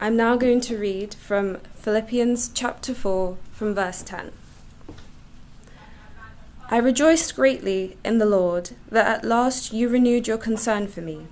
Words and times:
I'm 0.00 0.16
now 0.16 0.36
going 0.36 0.60
to 0.60 0.78
read 0.78 1.14
from 1.14 1.56
Philippians 1.74 2.52
chapter 2.54 2.94
4, 2.94 3.36
from 3.50 3.74
verse 3.74 4.00
10. 4.04 4.30
I 6.70 6.76
rejoiced 6.76 7.34
greatly 7.34 7.96
in 8.04 8.18
the 8.18 8.24
Lord 8.24 8.70
that 8.92 9.08
at 9.08 9.24
last 9.24 9.72
you 9.72 9.88
renewed 9.88 10.28
your 10.28 10.38
concern 10.38 10.86
for 10.86 11.00
me. 11.00 11.26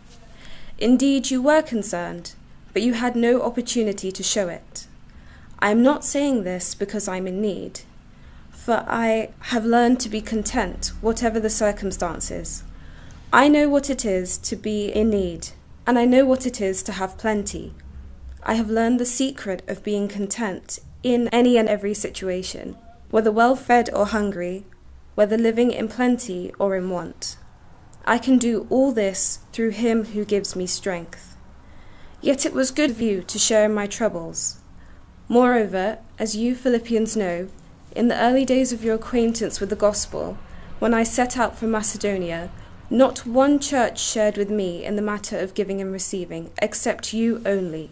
Indeed, 0.79 1.31
you 1.31 1.41
were 1.41 1.63
concerned, 1.63 2.35
but 2.73 2.83
you 2.83 2.95
had 2.95 3.15
no 3.15 3.41
opportunity 3.41 4.11
to 4.11 4.23
show 4.25 4.49
it. 4.49 4.89
I 5.61 5.71
am 5.71 5.81
not 5.81 6.05
saying 6.05 6.43
this 6.43 6.75
because 6.75 7.07
I'm 7.07 7.29
in 7.29 7.41
need, 7.41 7.83
for 8.51 8.85
I 8.89 9.31
have 9.43 9.65
learned 9.65 10.01
to 10.01 10.09
be 10.09 10.21
content, 10.21 10.91
whatever 11.01 11.39
the 11.39 11.51
circumstances. 11.51 12.65
I 13.33 13.47
know 13.47 13.69
what 13.69 13.91
it 13.91 14.05
is 14.05 14.37
to 14.39 14.57
be 14.57 14.89
in 14.89 15.11
need, 15.11 15.51
and 15.87 15.97
I 15.97 16.05
know 16.05 16.27
what 16.27 16.47
it 16.47 16.61
is 16.61 16.83
to 16.83 16.93
have 16.93 17.17
plenty. 17.17 17.73
I 18.47 18.55
have 18.55 18.71
learned 18.71 18.99
the 18.99 19.05
secret 19.05 19.63
of 19.69 19.83
being 19.83 20.09
content 20.09 20.79
in 21.03 21.29
any 21.29 21.59
and 21.59 21.69
every 21.69 21.95
situation, 21.95 22.77
whether 23.11 23.33
well 23.33 23.57
fed 23.57 23.91
or 23.93 24.07
hungry 24.07 24.65
whether 25.17 25.37
living 25.37 25.73
in 25.73 25.89
plenty 25.89 26.53
or 26.59 26.77
in 26.77 26.91
want. 26.91 27.39
I 28.05 28.19
can 28.19 28.39
do 28.39 28.69
all 28.71 28.93
this 28.93 29.41
through 29.53 29.71
him 29.71 30.05
who 30.05 30.25
gives 30.25 30.55
me 30.55 30.67
strength. 30.67 31.37
Yet 32.21 32.47
it 32.47 32.53
was 32.53 32.71
good 32.71 32.91
of 32.91 33.01
you 33.01 33.23
to 33.23 33.39
share 33.39 33.65
in 33.65 33.75
my 33.75 33.87
troubles. 33.87 34.61
Moreover, 35.29 35.99
as 36.19 36.37
you 36.37 36.55
Philippians 36.55 37.17
know, 37.17 37.49
in 37.97 38.09
the 38.09 38.21
early 38.21 38.45
days 38.45 38.73
of 38.73 38.85
your 38.85 38.95
acquaintance 38.95 39.59
with 39.59 39.71
the 39.71 39.77
gospel, 39.77 40.39
when 40.79 40.95
I 40.95 41.03
set 41.03 41.37
out 41.39 41.59
for 41.59 41.67
Macedonia, 41.67 42.51
not 42.91 43.27
one 43.27 43.59
church 43.59 43.99
shared 43.99 44.37
with 44.37 44.51
me 44.51 44.85
in 44.85 44.97
the 44.97 45.03
matter 45.03 45.39
of 45.39 45.55
giving 45.55 45.81
and 45.81 45.91
receiving, 45.91 46.53
except 46.61 47.15
you 47.15 47.43
only. 47.47 47.91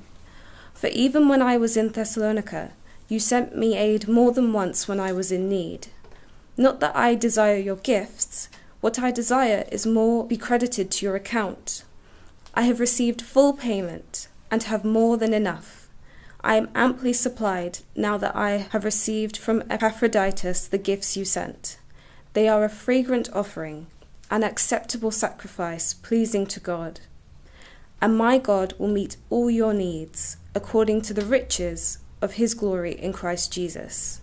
For 0.74 0.88
even 0.88 1.28
when 1.28 1.40
I 1.40 1.56
was 1.56 1.76
in 1.76 1.88
Thessalonica, 1.88 2.72
you 3.08 3.18
sent 3.18 3.56
me 3.56 3.76
aid 3.76 4.08
more 4.08 4.32
than 4.32 4.52
once 4.52 4.88
when 4.88 5.00
I 5.00 5.12
was 5.12 5.30
in 5.30 5.48
need. 5.48 5.86
Not 6.56 6.80
that 6.80 6.94
I 6.96 7.14
desire 7.14 7.56
your 7.56 7.76
gifts, 7.76 8.48
what 8.80 8.98
I 8.98 9.10
desire 9.10 9.64
is 9.72 9.86
more 9.86 10.26
be 10.26 10.36
credited 10.36 10.90
to 10.90 11.06
your 11.06 11.16
account. 11.16 11.84
I 12.52 12.62
have 12.62 12.80
received 12.80 13.22
full 13.22 13.54
payment 13.54 14.28
and 14.50 14.64
have 14.64 14.84
more 14.84 15.16
than 15.16 15.32
enough. 15.32 15.88
I 16.42 16.56
am 16.56 16.68
amply 16.74 17.14
supplied 17.14 17.78
now 17.96 18.18
that 18.18 18.36
I 18.36 18.66
have 18.72 18.84
received 18.84 19.38
from 19.38 19.62
Epaphroditus 19.70 20.66
the 20.68 20.76
gifts 20.76 21.16
you 21.16 21.24
sent. 21.24 21.78
They 22.34 22.46
are 22.46 22.62
a 22.62 22.68
fragrant 22.68 23.30
offering, 23.32 23.86
an 24.30 24.44
acceptable 24.44 25.10
sacrifice 25.10 25.94
pleasing 25.94 26.46
to 26.48 26.60
God. 26.60 27.00
And 28.02 28.18
my 28.18 28.36
God 28.36 28.74
will 28.78 28.88
meet 28.88 29.16
all 29.30 29.50
your 29.50 29.72
needs 29.72 30.36
according 30.54 31.02
to 31.02 31.14
the 31.14 31.24
riches 31.24 31.98
of 32.22 32.34
his 32.34 32.54
glory 32.54 32.92
in 32.92 33.12
Christ 33.12 33.52
Jesus. 33.52 34.20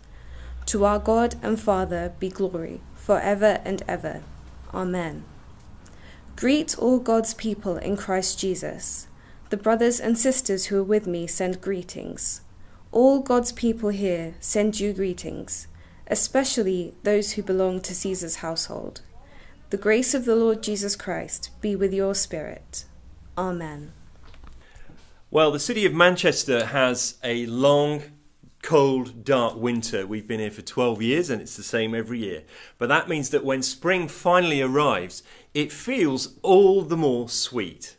To 0.67 0.85
our 0.85 0.99
God 0.99 1.35
and 1.41 1.59
Father 1.59 2.13
be 2.19 2.29
glory, 2.29 2.81
for 2.95 3.19
ever 3.19 3.61
and 3.65 3.83
ever. 3.88 4.23
Amen. 4.73 5.25
Greet 6.35 6.77
all 6.77 6.99
God's 6.99 7.33
people 7.33 7.77
in 7.77 7.97
Christ 7.97 8.39
Jesus. 8.39 9.07
The 9.49 9.57
brothers 9.57 9.99
and 9.99 10.17
sisters 10.17 10.67
who 10.67 10.79
are 10.79 10.83
with 10.83 11.05
me 11.05 11.27
send 11.27 11.61
greetings. 11.61 12.41
All 12.91 13.19
God's 13.19 13.51
people 13.51 13.89
here 13.89 14.35
send 14.39 14.79
you 14.79 14.93
greetings, 14.93 15.67
especially 16.07 16.93
those 17.03 17.33
who 17.33 17.43
belong 17.43 17.81
to 17.81 17.93
Caesar's 17.93 18.38
household. 18.38 19.01
The 19.69 19.77
grace 19.77 20.13
of 20.13 20.25
the 20.25 20.35
Lord 20.35 20.63
Jesus 20.63 20.95
Christ 20.95 21.49
be 21.61 21.75
with 21.75 21.93
your 21.93 22.16
spirit. 22.16 22.85
Amen. 23.38 23.93
Well, 25.33 25.51
the 25.51 25.59
city 25.59 25.85
of 25.85 25.93
Manchester 25.93 26.65
has 26.65 27.17
a 27.23 27.45
long 27.45 28.03
cold, 28.61 29.23
dark 29.23 29.55
winter. 29.55 30.05
We've 30.05 30.27
been 30.27 30.41
here 30.41 30.51
for 30.51 30.61
12 30.61 31.01
years 31.01 31.29
and 31.29 31.41
it's 31.41 31.55
the 31.55 31.63
same 31.63 31.95
every 31.95 32.19
year. 32.19 32.43
But 32.77 32.89
that 32.89 33.07
means 33.07 33.29
that 33.29 33.45
when 33.45 33.61
spring 33.61 34.09
finally 34.09 34.61
arrives, 34.61 35.23
it 35.53 35.72
feels 35.72 36.38
all 36.41 36.81
the 36.81 36.97
more 36.97 37.29
sweet. 37.29 37.95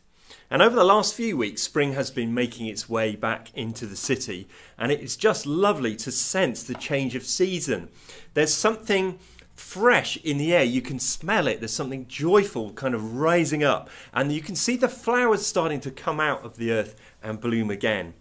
And 0.51 0.61
over 0.61 0.75
the 0.75 0.83
last 0.83 1.15
few 1.15 1.35
weeks, 1.35 1.63
spring 1.63 1.93
has 1.93 2.11
been 2.11 2.35
making 2.35 2.67
its 2.67 2.87
way 2.87 3.15
back 3.15 3.51
into 3.55 3.87
the 3.87 3.95
city, 3.95 4.47
and 4.77 4.91
it 4.91 5.01
is 5.01 5.15
just 5.15 5.47
lovely 5.47 5.95
to 5.95 6.11
sense 6.11 6.61
the 6.61 6.75
change 6.75 7.15
of 7.15 7.25
season. 7.25 7.89
There's 8.35 8.53
something 8.53 9.17
fresh 9.55 10.17
in 10.17 10.37
the 10.37 10.53
air. 10.53 10.63
You 10.63 10.81
can 10.81 10.99
smell 10.99 11.47
it. 11.47 11.59
There's 11.59 11.73
something 11.73 12.07
joyful 12.07 12.73
kind 12.73 12.93
of 12.95 13.15
rising 13.15 13.63
up, 13.63 13.89
and 14.13 14.31
you 14.31 14.41
can 14.41 14.55
see 14.55 14.77
the 14.77 14.89
flowers 14.89 15.45
starting 15.45 15.79
to 15.81 15.91
come 15.91 16.19
out 16.19 16.43
of 16.43 16.57
the 16.57 16.71
earth 16.71 16.95
and 17.23 17.39
bloom 17.39 17.69
again. 17.69 18.13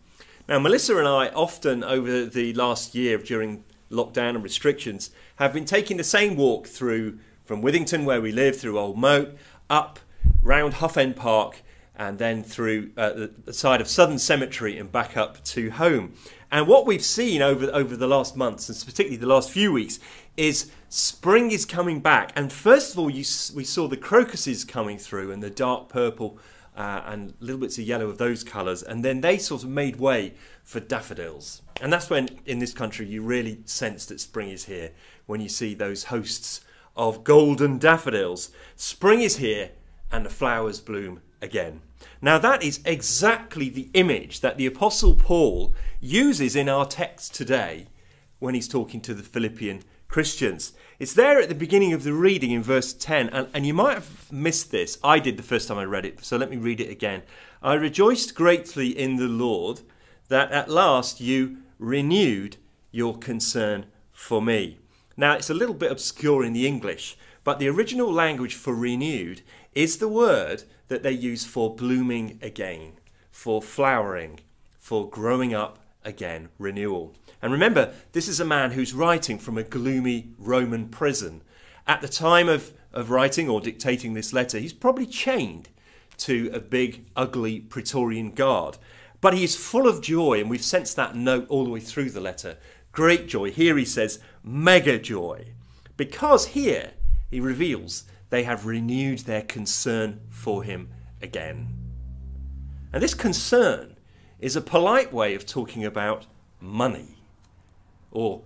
Now, 0.48 0.58
Melissa 0.58 0.96
and 0.96 1.08
I 1.08 1.28
often 1.28 1.84
over 1.84 2.24
the 2.24 2.54
last 2.54 2.94
year 2.94 3.18
during 3.18 3.64
lockdown 3.90 4.30
and 4.30 4.42
restrictions 4.42 5.10
have 5.36 5.52
been 5.52 5.64
taking 5.64 5.96
the 5.96 6.04
same 6.04 6.36
walk 6.36 6.66
through 6.66 7.18
from 7.44 7.62
Withington, 7.62 8.04
where 8.04 8.20
we 8.20 8.32
live, 8.32 8.58
through 8.58 8.78
Old 8.78 8.96
Moat, 8.96 9.36
up 9.68 9.98
round 10.42 10.74
Hough 10.74 10.96
End 10.96 11.16
Park, 11.16 11.62
and 11.94 12.18
then 12.18 12.42
through 12.42 12.90
uh, 12.96 13.28
the 13.44 13.52
side 13.52 13.80
of 13.80 13.88
Southern 13.88 14.18
Cemetery 14.18 14.78
and 14.78 14.90
back 14.90 15.16
up 15.16 15.42
to 15.44 15.70
home. 15.70 16.14
And 16.50 16.66
what 16.66 16.86
we've 16.86 17.04
seen 17.04 17.42
over 17.42 17.66
over 17.72 17.96
the 17.96 18.06
last 18.06 18.36
months, 18.36 18.68
and 18.68 18.78
particularly 18.78 19.16
the 19.16 19.26
last 19.26 19.50
few 19.50 19.72
weeks, 19.72 19.98
is 20.36 20.70
spring 20.88 21.50
is 21.50 21.64
coming 21.64 22.00
back. 22.00 22.32
And 22.36 22.52
first 22.52 22.92
of 22.92 22.98
all, 22.98 23.10
you, 23.10 23.24
we 23.54 23.64
saw 23.64 23.88
the 23.88 23.96
crocuses 23.96 24.64
coming 24.64 24.98
through 24.98 25.30
and 25.32 25.42
the 25.42 25.50
dark 25.50 25.88
purple 25.88 26.38
uh, 26.76 27.02
and 27.06 27.34
little 27.40 27.60
bits 27.60 27.78
of 27.78 27.84
yellow 27.84 28.08
of 28.08 28.18
those 28.18 28.42
colours, 28.44 28.82
and 28.82 29.04
then 29.04 29.20
they 29.20 29.38
sort 29.38 29.62
of 29.62 29.68
made 29.68 29.96
way 29.96 30.34
for 30.64 30.80
daffodils. 30.80 31.62
And 31.80 31.92
that's 31.92 32.10
when, 32.10 32.28
in 32.46 32.58
this 32.58 32.72
country, 32.72 33.06
you 33.06 33.22
really 33.22 33.60
sense 33.64 34.06
that 34.06 34.20
spring 34.20 34.50
is 34.50 34.64
here 34.64 34.92
when 35.26 35.40
you 35.40 35.48
see 35.48 35.74
those 35.74 36.04
hosts 36.04 36.62
of 36.96 37.24
golden 37.24 37.78
daffodils. 37.78 38.50
Spring 38.76 39.20
is 39.20 39.36
here, 39.36 39.70
and 40.10 40.24
the 40.24 40.30
flowers 40.30 40.80
bloom 40.80 41.20
again. 41.40 41.80
Now, 42.20 42.38
that 42.38 42.62
is 42.62 42.80
exactly 42.84 43.68
the 43.68 43.88
image 43.94 44.40
that 44.40 44.56
the 44.56 44.66
Apostle 44.66 45.16
Paul 45.16 45.74
uses 46.00 46.54
in 46.54 46.68
our 46.68 46.86
text 46.86 47.34
today 47.34 47.86
when 48.38 48.54
he's 48.54 48.68
talking 48.68 49.00
to 49.02 49.14
the 49.14 49.22
Philippian 49.22 49.82
Christians. 50.08 50.72
It's 51.02 51.14
there 51.14 51.40
at 51.40 51.48
the 51.48 51.56
beginning 51.56 51.92
of 51.92 52.04
the 52.04 52.12
reading 52.12 52.52
in 52.52 52.62
verse 52.62 52.92
10, 52.92 53.30
and, 53.30 53.48
and 53.52 53.66
you 53.66 53.74
might 53.74 53.94
have 53.94 54.30
missed 54.30 54.70
this. 54.70 54.98
I 55.02 55.18
did 55.18 55.36
the 55.36 55.42
first 55.42 55.66
time 55.66 55.78
I 55.78 55.84
read 55.84 56.06
it, 56.06 56.24
so 56.24 56.36
let 56.36 56.48
me 56.48 56.56
read 56.56 56.80
it 56.80 56.90
again. 56.90 57.24
I 57.60 57.74
rejoiced 57.74 58.36
greatly 58.36 58.96
in 58.96 59.16
the 59.16 59.26
Lord 59.26 59.80
that 60.28 60.52
at 60.52 60.68
last 60.68 61.20
you 61.20 61.56
renewed 61.80 62.56
your 62.92 63.18
concern 63.18 63.86
for 64.12 64.40
me. 64.40 64.78
Now, 65.16 65.34
it's 65.34 65.50
a 65.50 65.54
little 65.54 65.74
bit 65.74 65.90
obscure 65.90 66.44
in 66.44 66.52
the 66.52 66.68
English, 66.68 67.16
but 67.42 67.58
the 67.58 67.68
original 67.68 68.12
language 68.12 68.54
for 68.54 68.72
renewed 68.72 69.42
is 69.74 69.98
the 69.98 70.06
word 70.06 70.62
that 70.86 71.02
they 71.02 71.10
use 71.10 71.44
for 71.44 71.74
blooming 71.74 72.38
again, 72.40 72.92
for 73.32 73.60
flowering, 73.60 74.38
for 74.78 75.10
growing 75.10 75.52
up 75.52 75.81
again, 76.04 76.48
renewal. 76.58 77.14
And 77.40 77.52
remember, 77.52 77.92
this 78.12 78.28
is 78.28 78.40
a 78.40 78.44
man 78.44 78.72
who's 78.72 78.94
writing 78.94 79.38
from 79.38 79.58
a 79.58 79.62
gloomy 79.62 80.30
Roman 80.38 80.88
prison. 80.88 81.42
At 81.86 82.00
the 82.00 82.08
time 82.08 82.48
of, 82.48 82.72
of 82.92 83.10
writing 83.10 83.48
or 83.48 83.60
dictating 83.60 84.14
this 84.14 84.32
letter, 84.32 84.58
he's 84.58 84.72
probably 84.72 85.06
chained 85.06 85.68
to 86.18 86.50
a 86.52 86.60
big, 86.60 87.06
ugly 87.16 87.60
Praetorian 87.60 88.32
guard. 88.32 88.78
But 89.20 89.34
he's 89.34 89.56
full 89.56 89.88
of 89.88 90.02
joy, 90.02 90.40
and 90.40 90.50
we've 90.50 90.64
sensed 90.64 90.96
that 90.96 91.16
note 91.16 91.46
all 91.48 91.64
the 91.64 91.70
way 91.70 91.80
through 91.80 92.10
the 92.10 92.20
letter. 92.20 92.58
Great 92.92 93.26
joy. 93.28 93.50
Here 93.50 93.76
he 93.76 93.84
says, 93.84 94.18
mega 94.42 94.98
joy. 94.98 95.46
Because 95.96 96.48
here 96.48 96.92
he 97.30 97.40
reveals 97.40 98.04
they 98.30 98.42
have 98.44 98.66
renewed 98.66 99.20
their 99.20 99.42
concern 99.42 100.20
for 100.28 100.62
him 100.62 100.90
again. 101.20 101.68
And 102.92 103.02
this 103.02 103.14
concern 103.14 103.91
is 104.42 104.56
a 104.56 104.60
polite 104.60 105.12
way 105.12 105.34
of 105.34 105.46
talking 105.46 105.84
about 105.84 106.26
money 106.60 107.16
or 108.10 108.42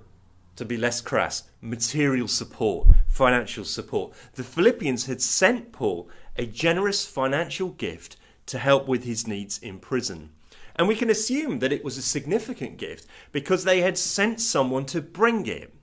to 0.54 0.64
be 0.64 0.76
less 0.76 1.00
crass, 1.00 1.44
material 1.60 2.28
support, 2.28 2.86
financial 3.08 3.64
support. 3.64 4.12
The 4.34 4.44
Philippians 4.44 5.06
had 5.06 5.20
sent 5.20 5.72
Paul 5.72 6.08
a 6.36 6.46
generous 6.46 7.06
financial 7.06 7.70
gift 7.70 8.16
to 8.46 8.58
help 8.58 8.86
with 8.86 9.04
his 9.04 9.26
needs 9.26 9.58
in 9.58 9.78
prison. 9.78 10.30
And 10.76 10.86
we 10.86 10.96
can 10.96 11.10
assume 11.10 11.58
that 11.60 11.72
it 11.72 11.82
was 11.82 11.96
a 11.96 12.02
significant 12.02 12.76
gift 12.76 13.06
because 13.32 13.64
they 13.64 13.80
had 13.80 13.96
sent 13.96 14.40
someone 14.40 14.84
to 14.86 15.00
bring 15.00 15.46
it. 15.46 15.74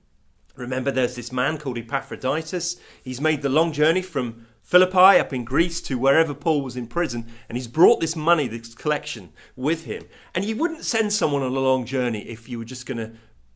Remember, 0.54 0.92
there's 0.92 1.16
this 1.16 1.32
man 1.32 1.58
called 1.58 1.76
Epaphroditus. 1.78 2.76
He's 3.02 3.20
made 3.20 3.42
the 3.42 3.48
long 3.48 3.72
journey 3.72 4.02
from 4.02 4.46
Philippi 4.64 5.20
up 5.20 5.32
in 5.32 5.44
Greece 5.44 5.80
to 5.82 5.98
wherever 5.98 6.34
Paul 6.34 6.62
was 6.62 6.76
in 6.76 6.88
prison, 6.88 7.26
and 7.48 7.56
he's 7.56 7.68
brought 7.68 8.00
this 8.00 8.16
money, 8.16 8.48
this 8.48 8.74
collection, 8.74 9.30
with 9.54 9.84
him. 9.84 10.06
And 10.34 10.44
you 10.44 10.56
wouldn't 10.56 10.84
send 10.84 11.12
someone 11.12 11.42
on 11.42 11.54
a 11.54 11.60
long 11.60 11.84
journey 11.84 12.22
if 12.22 12.48
you 12.48 12.58
were 12.58 12.64
just 12.64 12.86
going 12.86 12.98
to 12.98 13.12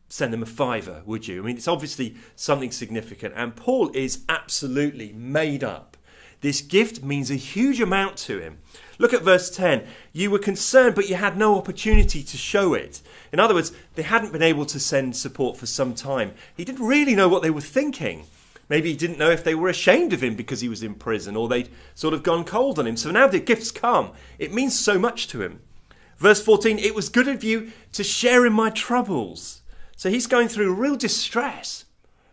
send 0.07 0.31
them 0.31 0.43
a 0.43 0.45
fiver, 0.45 1.01
would 1.05 1.27
you? 1.27 1.41
I 1.41 1.45
mean, 1.45 1.57
it's 1.57 1.67
obviously 1.67 2.15
something 2.35 2.71
significant. 2.71 3.33
And 3.35 3.55
Paul 3.55 3.91
is 3.93 4.23
absolutely 4.29 5.11
made 5.11 5.63
up 5.63 5.97
This 6.41 6.61
gift 6.61 7.03
means 7.03 7.29
a 7.29 7.35
huge 7.35 7.81
amount 7.81 8.17
to 8.17 8.39
him. 8.39 8.59
Look 8.97 9.13
at 9.13 9.23
verse 9.23 9.49
10. 9.49 9.85
You 10.13 10.31
were 10.31 10.39
concerned, 10.39 10.95
but 10.95 11.09
you 11.09 11.15
had 11.15 11.37
no 11.37 11.57
opportunity 11.57 12.23
to 12.23 12.37
show 12.37 12.73
it. 12.73 13.01
In 13.33 13.39
other 13.39 13.53
words, 13.53 13.73
they 13.95 14.03
hadn't 14.03 14.31
been 14.31 14.41
able 14.41 14.65
to 14.67 14.79
send 14.79 15.15
support 15.15 15.57
for 15.57 15.65
some 15.65 15.93
time. 15.93 16.33
He 16.55 16.63
didn't 16.63 16.85
really 16.85 17.15
know 17.15 17.27
what 17.27 17.43
they 17.43 17.49
were 17.49 17.61
thinking. 17.61 18.25
Maybe 18.69 18.91
he 18.91 18.95
didn't 18.95 19.17
know 19.17 19.31
if 19.31 19.43
they 19.43 19.55
were 19.55 19.67
ashamed 19.67 20.13
of 20.13 20.21
him 20.21 20.35
because 20.35 20.61
he 20.61 20.69
was 20.69 20.83
in 20.83 20.93
prison 20.93 21.35
or 21.35 21.47
they'd 21.47 21.69
sort 21.95 22.13
of 22.13 22.21
gone 22.21 22.45
cold 22.45 22.77
on 22.77 22.85
him. 22.85 22.95
So 22.95 23.09
now 23.09 23.27
the 23.27 23.39
gifts 23.39 23.71
come. 23.71 24.11
It 24.37 24.53
means 24.53 24.77
so 24.77 24.99
much 24.99 25.27
to 25.29 25.41
him. 25.41 25.61
Verse 26.17 26.41
14, 26.41 26.77
it 26.77 26.93
was 26.93 27.09
good 27.09 27.27
of 27.27 27.43
you 27.43 27.71
to 27.93 28.03
share 28.03 28.45
in 28.45 28.53
my 28.53 28.69
troubles. 28.69 29.61
So 29.95 30.09
he's 30.09 30.27
going 30.27 30.49
through 30.49 30.73
real 30.73 30.95
distress, 30.95 31.85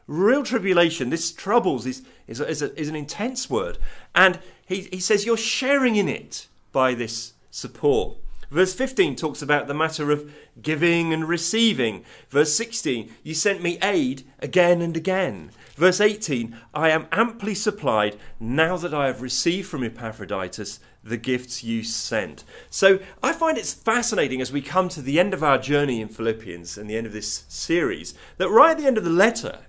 real 0.07 0.43
tribulation. 0.43 1.09
This 1.09 1.33
troubles 1.33 1.87
is, 1.87 2.03
is, 2.27 2.41
is, 2.41 2.63
a, 2.63 2.79
is 2.79 2.89
an 2.89 2.97
intense 2.97 3.49
word. 3.49 3.79
And 4.15 4.39
he, 4.67 4.83
he 4.93 5.01
says, 5.01 5.25
You're 5.25 5.37
sharing 5.37 5.97
in 5.97 6.09
it 6.09 6.49
by 6.71 6.95
this 6.95 7.33
support. 7.51 8.19
Verse 8.51 8.75
15 8.75 9.17
talks 9.17 9.43
about 9.43 9.67
the 9.67 9.75
matter 9.75 10.11
of 10.11 10.33
giving 10.63 11.13
and 11.13 11.29
receiving. 11.29 12.05
Verse 12.29 12.55
16, 12.55 13.13
you 13.23 13.35
sent 13.35 13.63
me 13.63 13.79
aid 13.83 14.25
again 14.39 14.81
and 14.81 14.97
again. 14.97 15.51
Verse 15.75 16.01
18, 16.01 16.57
I 16.73 16.91
am 16.91 17.07
amply 17.13 17.55
supplied 17.55 18.17
now 18.41 18.77
that 18.77 18.95
I 18.95 19.07
have 19.07 19.21
received 19.21 19.69
from 19.69 19.85
Epaphroditus 19.85 20.81
the 21.03 21.17
gifts 21.17 21.63
you 21.63 21.83
sent. 21.83 22.45
So 22.71 22.99
I 23.23 23.33
find 23.33 23.59
it's 23.59 23.75
fascinating 23.75 24.41
as 24.41 24.53
we 24.53 24.63
come 24.63 24.89
to 24.91 25.03
the 25.03 25.21
end 25.21 25.35
of 25.35 25.43
our 25.43 25.59
journey 25.59 26.01
in 26.01 26.09
Philippians 26.09 26.79
and 26.79 26.89
the 26.89 26.97
end 26.97 27.07
of 27.07 27.13
this 27.13 27.45
series 27.49 28.15
that 28.39 28.49
right 28.49 28.73
at 28.73 28.79
the 28.79 28.87
end 28.87 28.99
of 28.99 29.05
the 29.05 29.11
letter, 29.11 29.61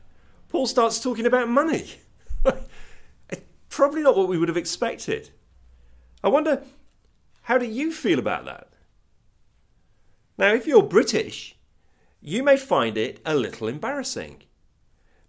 Paul 0.50 0.66
starts 0.66 1.00
talking 1.00 1.26
about 1.26 1.50
money. 1.50 1.96
Probably 3.70 4.02
not 4.02 4.18
what 4.18 4.28
we 4.28 4.38
would 4.38 4.50
have 4.50 4.58
expected. 4.58 5.30
I 6.24 6.30
wonder, 6.30 6.64
how 7.48 7.58
do 7.58 7.66
you 7.66 7.94
feel 7.94 8.20
about 8.20 8.44
that? 8.44 8.68
Now, 10.38 10.54
if 10.54 10.68
you're 10.68 10.84
British, 10.84 11.56
you 12.20 12.44
may 12.44 12.58
find 12.58 12.98
it 12.98 13.22
a 13.26 13.36
little 13.36 13.70
embarrassing 13.70 14.44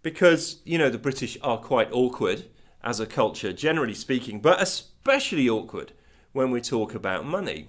because, 0.02 0.60
you 0.64 0.78
know, 0.78 0.90
the 0.90 0.98
British 0.98 1.38
are 1.44 1.58
quite 1.58 1.92
awkward 1.92 2.46
as 2.82 2.98
a 2.98 3.06
culture, 3.06 3.52
generally 3.52 3.94
speaking, 3.94 4.40
but 4.40 4.60
especially 4.60 5.48
awkward 5.48 5.92
when 6.32 6.50
we 6.50 6.60
talk 6.60 6.92
about 6.92 7.24
money. 7.24 7.68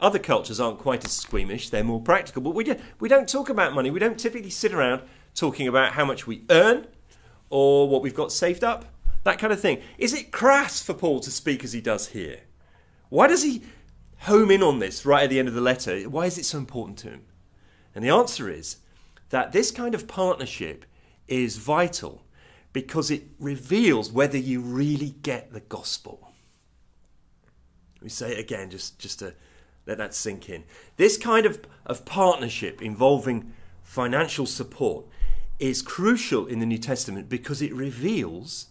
Other 0.00 0.18
cultures 0.18 0.58
aren't 0.58 0.80
quite 0.80 1.04
as 1.04 1.12
squeamish, 1.12 1.68
they're 1.68 1.84
more 1.84 2.02
practical, 2.02 2.42
but 2.42 2.56
we, 2.56 2.64
do, 2.64 2.74
we 2.98 3.08
don't 3.08 3.28
talk 3.28 3.48
about 3.48 3.74
money. 3.74 3.92
We 3.92 4.00
don't 4.00 4.18
typically 4.18 4.50
sit 4.50 4.74
around 4.74 5.02
talking 5.36 5.68
about 5.68 5.92
how 5.92 6.04
much 6.04 6.26
we 6.26 6.42
earn 6.50 6.88
or 7.48 7.88
what 7.88 8.02
we've 8.02 8.12
got 8.12 8.32
saved 8.32 8.64
up, 8.64 8.86
that 9.22 9.38
kind 9.38 9.52
of 9.52 9.60
thing. 9.60 9.80
Is 9.98 10.12
it 10.12 10.32
crass 10.32 10.82
for 10.82 10.94
Paul 10.94 11.20
to 11.20 11.30
speak 11.30 11.62
as 11.62 11.72
he 11.72 11.80
does 11.80 12.08
here? 12.08 12.40
Why 13.12 13.26
does 13.26 13.42
he 13.42 13.60
home 14.20 14.50
in 14.50 14.62
on 14.62 14.78
this 14.78 15.04
right 15.04 15.24
at 15.24 15.28
the 15.28 15.38
end 15.38 15.46
of 15.46 15.52
the 15.52 15.60
letter? 15.60 16.00
Why 16.04 16.24
is 16.24 16.38
it 16.38 16.46
so 16.46 16.56
important 16.56 16.96
to 17.00 17.10
him? 17.10 17.26
And 17.94 18.02
the 18.02 18.08
answer 18.08 18.48
is 18.48 18.78
that 19.28 19.52
this 19.52 19.70
kind 19.70 19.94
of 19.94 20.08
partnership 20.08 20.86
is 21.28 21.58
vital 21.58 22.24
because 22.72 23.10
it 23.10 23.24
reveals 23.38 24.10
whether 24.10 24.38
you 24.38 24.62
really 24.62 25.10
get 25.20 25.52
the 25.52 25.60
gospel. 25.60 26.32
Me 28.00 28.08
say 28.08 28.32
it 28.32 28.38
again 28.38 28.70
just, 28.70 28.98
just 28.98 29.18
to 29.18 29.34
let 29.86 29.98
that 29.98 30.14
sink 30.14 30.48
in. 30.48 30.64
This 30.96 31.18
kind 31.18 31.44
of, 31.44 31.60
of 31.84 32.06
partnership 32.06 32.80
involving 32.80 33.52
financial 33.82 34.46
support 34.46 35.04
is 35.58 35.82
crucial 35.82 36.46
in 36.46 36.60
the 36.60 36.66
New 36.66 36.78
Testament 36.78 37.28
because 37.28 37.60
it 37.60 37.74
reveals 37.74 38.68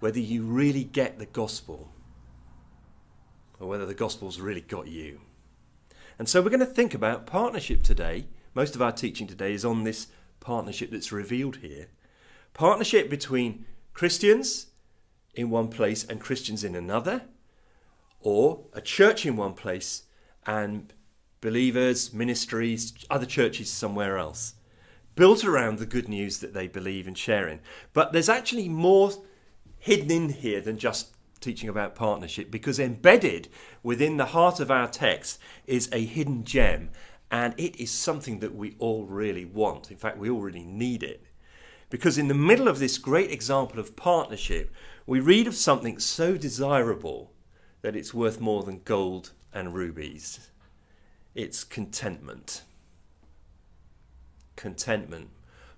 whether 0.00 0.18
you 0.18 0.42
really 0.42 0.82
get 0.82 1.20
the 1.20 1.26
gospel 1.26 1.92
or 3.60 3.68
whether 3.68 3.86
the 3.86 3.94
gospel's 3.94 4.40
really 4.40 4.60
got 4.60 4.88
you. 4.88 5.20
And 6.18 6.28
so 6.28 6.42
we're 6.42 6.50
going 6.50 6.60
to 6.60 6.66
think 6.66 6.94
about 6.94 7.26
partnership 7.26 7.82
today. 7.82 8.26
Most 8.54 8.74
of 8.74 8.82
our 8.82 8.92
teaching 8.92 9.26
today 9.26 9.52
is 9.52 9.64
on 9.64 9.84
this 9.84 10.08
partnership 10.40 10.90
that's 10.90 11.12
revealed 11.12 11.56
here. 11.58 11.88
Partnership 12.54 13.08
between 13.08 13.66
Christians 13.94 14.66
in 15.34 15.50
one 15.50 15.68
place 15.68 16.04
and 16.04 16.20
Christians 16.20 16.64
in 16.64 16.74
another, 16.74 17.22
or 18.20 18.64
a 18.72 18.80
church 18.80 19.24
in 19.24 19.36
one 19.36 19.54
place 19.54 20.04
and 20.46 20.92
believers, 21.40 22.12
ministries, 22.12 22.92
other 23.08 23.26
churches 23.26 23.70
somewhere 23.70 24.18
else, 24.18 24.54
built 25.14 25.44
around 25.44 25.78
the 25.78 25.86
good 25.86 26.08
news 26.08 26.38
that 26.38 26.54
they 26.54 26.66
believe 26.66 27.06
and 27.06 27.16
share 27.16 27.46
in. 27.46 27.60
But 27.92 28.12
there's 28.12 28.28
actually 28.28 28.68
more 28.68 29.12
hidden 29.78 30.10
in 30.10 30.28
here 30.30 30.60
than 30.60 30.78
just 30.78 31.14
teaching 31.40 31.68
about 31.68 31.94
partnership 31.94 32.50
because 32.50 32.78
embedded 32.78 33.48
within 33.82 34.16
the 34.16 34.26
heart 34.26 34.60
of 34.60 34.70
our 34.70 34.88
text 34.88 35.38
is 35.66 35.88
a 35.92 36.04
hidden 36.04 36.44
gem 36.44 36.90
and 37.30 37.54
it 37.56 37.76
is 37.76 37.90
something 37.90 38.40
that 38.40 38.54
we 38.54 38.74
all 38.78 39.04
really 39.04 39.44
want. 39.44 39.90
In 39.90 39.96
fact, 39.96 40.18
we 40.18 40.30
all 40.30 40.40
really 40.40 40.64
need 40.64 41.02
it. 41.02 41.24
Because 41.90 42.18
in 42.18 42.28
the 42.28 42.34
middle 42.34 42.68
of 42.68 42.78
this 42.78 42.98
great 42.98 43.30
example 43.30 43.78
of 43.78 43.96
partnership, 43.96 44.72
we 45.06 45.20
read 45.20 45.46
of 45.46 45.54
something 45.54 45.98
so 45.98 46.36
desirable 46.36 47.32
that 47.82 47.96
it's 47.96 48.12
worth 48.12 48.40
more 48.40 48.62
than 48.62 48.82
gold 48.84 49.32
and 49.52 49.74
rubies. 49.74 50.50
It's 51.34 51.64
contentment. 51.64 52.62
Contentment. 54.56 55.30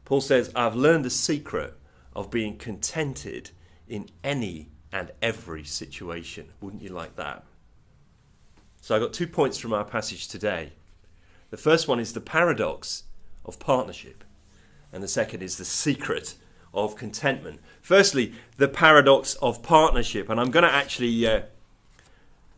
Paul 0.05 0.21
says, 0.21 0.51
I've 0.57 0.75
learned 0.75 1.05
the 1.05 1.11
secret 1.11 1.75
of 2.15 2.31
being 2.31 2.57
contented 2.57 3.51
in 3.87 4.09
any 4.25 4.69
and 4.93 5.11
every 5.23 5.65
situation. 5.65 6.49
Wouldn't 6.61 6.83
you 6.83 6.91
like 6.91 7.17
that? 7.17 7.45
So 8.81 8.97
I 8.97 8.99
got 8.99 9.13
two 9.13 9.27
points 9.27 9.59
from 9.59 9.73
our 9.73 9.85
passage 9.85 10.29
today. 10.29 10.73
The 11.51 11.57
first 11.57 11.89
one 11.89 12.01
is 12.01 12.13
the 12.13 12.21
paradox 12.21 13.05
of 13.45 13.59
partnership, 13.59 14.25
and 14.93 15.03
the 15.03 15.09
second 15.09 15.43
is 15.43 15.57
the 15.57 15.65
secret 15.65 16.35
of 16.73 16.97
contentment. 16.97 17.61
Firstly, 17.83 18.33
the 18.57 18.69
paradox 18.69 19.35
of 19.37 19.63
partnership, 19.63 20.29
and 20.29 20.41
I'm 20.41 20.51
going 20.51 20.65
to 20.65 20.73
actually 20.73 21.27
uh, 21.27 21.43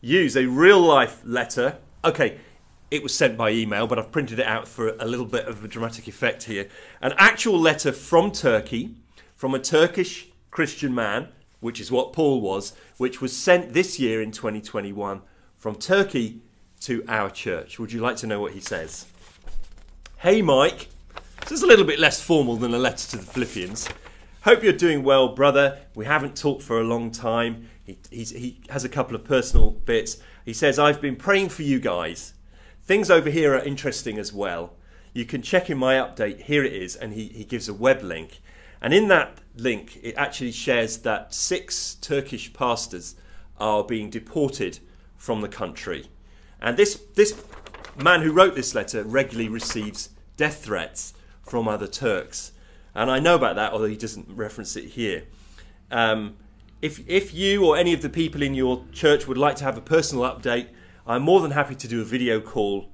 use 0.01 0.37
a 0.37 0.47
real 0.47 0.81
life 0.81 1.23
letter. 1.25 1.79
Okay, 2.05 2.39
it 2.91 3.03
was 3.03 3.15
sent 3.15 3.39
by 3.39 3.51
email, 3.51 3.87
but 3.87 3.99
I've 3.99 4.13
printed 4.13 4.39
it 4.39 4.47
out 4.47 4.69
for 4.69 4.91
a 5.01 5.07
little 5.07 5.25
bit 5.25 5.47
of 5.47 5.65
a 5.65 5.69
dramatic 5.69 6.07
effect 6.07 6.45
here. 6.45 6.69
An 7.01 7.15
actual 7.17 7.59
letter 7.59 7.93
from 7.93 8.31
Turkey, 8.31 8.95
from 9.35 9.55
a 9.55 9.59
Turkish 9.59 10.29
Christian 10.51 10.95
man 10.95 11.29
which 11.63 11.81
is 11.81 11.91
what 11.91 12.13
Paul 12.13 12.41
was, 12.41 12.75
which 12.99 13.23
was 13.23 13.35
sent 13.35 13.73
this 13.73 13.99
year 13.99 14.21
in 14.21 14.33
2021 14.33 15.23
from 15.57 15.77
Turkey 15.77 16.43
to 16.81 17.05
our 17.07 17.31
church. 17.31 17.79
Would 17.79 17.93
you 17.93 18.01
like 18.01 18.17
to 18.17 18.27
know 18.27 18.41
what 18.41 18.53
he 18.53 18.61
says? 18.61 19.07
Hey, 20.19 20.43
Mike. 20.43 20.89
This 21.43 21.53
is 21.53 21.63
a 21.63 21.67
little 21.67 21.85
bit 21.85 22.01
less 22.01 22.21
formal 22.21 22.57
than 22.57 22.75
a 22.75 22.79
letter 22.79 23.09
to 23.11 23.17
the 23.17 23.23
Philippians. 23.23 23.89
Hope 24.43 24.65
you're 24.65 24.73
doing 24.73 25.05
well, 25.05 25.35
brother. 25.35 25.79
We 25.95 26.05
haven't 26.05 26.37
talked 26.37 26.65
for 26.65 26.81
a 26.81 26.85
long 26.85 27.13
time. 27.13 27.69
He, 27.85 27.97
he 28.11 28.61
has 28.69 28.85
a 28.85 28.89
couple 28.89 29.15
of 29.15 29.23
personal 29.23 29.71
bits. 29.71 30.19
He 30.45 30.53
says, 30.53 30.81
I've 30.81 31.01
been 31.01 31.15
praying 31.15 31.51
for 31.51 31.63
you 31.63 31.79
guys. 31.79 32.35
Things 32.83 33.09
over 33.09 33.31
here 33.31 33.55
are 33.55 33.63
interesting 33.63 34.19
as 34.19 34.33
well. 34.33 34.75
You 35.13 35.25
can 35.25 35.43
check 35.43 35.71
in 35.71 35.79
my 35.79 35.95
update. 35.95 36.43
Here 36.43 36.65
it 36.65 36.73
is. 36.73 36.97
And 36.97 37.13
he, 37.13 37.29
he 37.29 37.45
gives 37.45 37.69
a 37.69 37.75
web 37.75 38.03
link. 38.03 38.41
And 38.83 38.93
in 38.93 39.09
that 39.09 39.39
link, 39.57 39.99
it 40.03 40.17
actually 40.17 40.53
shares 40.53 40.99
that 40.99 41.33
six 41.33 41.95
Turkish 41.95 42.53
pastors 42.53 43.15
are 43.59 43.85
being 43.85 44.11
deported 44.11 44.81
from 45.17 45.41
the 45.41 45.49
country. 45.49 46.09
And 46.61 46.77
this, 46.77 47.01
this 47.15 47.41
man 47.97 48.23
who 48.23 48.33
wrote 48.33 48.57
this 48.57 48.75
letter 48.75 49.05
regularly 49.05 49.49
receives 49.49 50.11
death 50.37 50.65
threats 50.65 51.15
from 51.43 51.69
other 51.69 51.87
Turks. 51.87 52.53
And 52.95 53.11
I 53.11 53.21
know 53.21 53.37
about 53.37 53.55
that, 53.57 53.73
although 53.73 53.87
he 53.87 53.97
doesn't 53.97 54.29
reference 54.29 54.77
it 54.77 54.85
here. 54.85 55.25
Um, 55.91 56.37
if, 56.81 57.09
if 57.09 57.33
you 57.33 57.65
or 57.65 57.77
any 57.77 57.95
of 57.95 58.03
the 58.03 58.09
people 58.09 58.43
in 58.43 58.55
your 58.55 58.85
church 58.91 59.29
would 59.29 59.39
like 59.39 59.57
to 59.57 59.65
have 59.65 59.79
a 59.79 59.81
personal 59.81 60.25
update, 60.25 60.69
I'm 61.07 61.23
more 61.23 61.41
than 61.41 61.53
happy 61.53 61.77
to 61.77 61.89
do 61.89 62.01
a 62.01 62.05
video 62.05 62.41
call. 62.41 62.92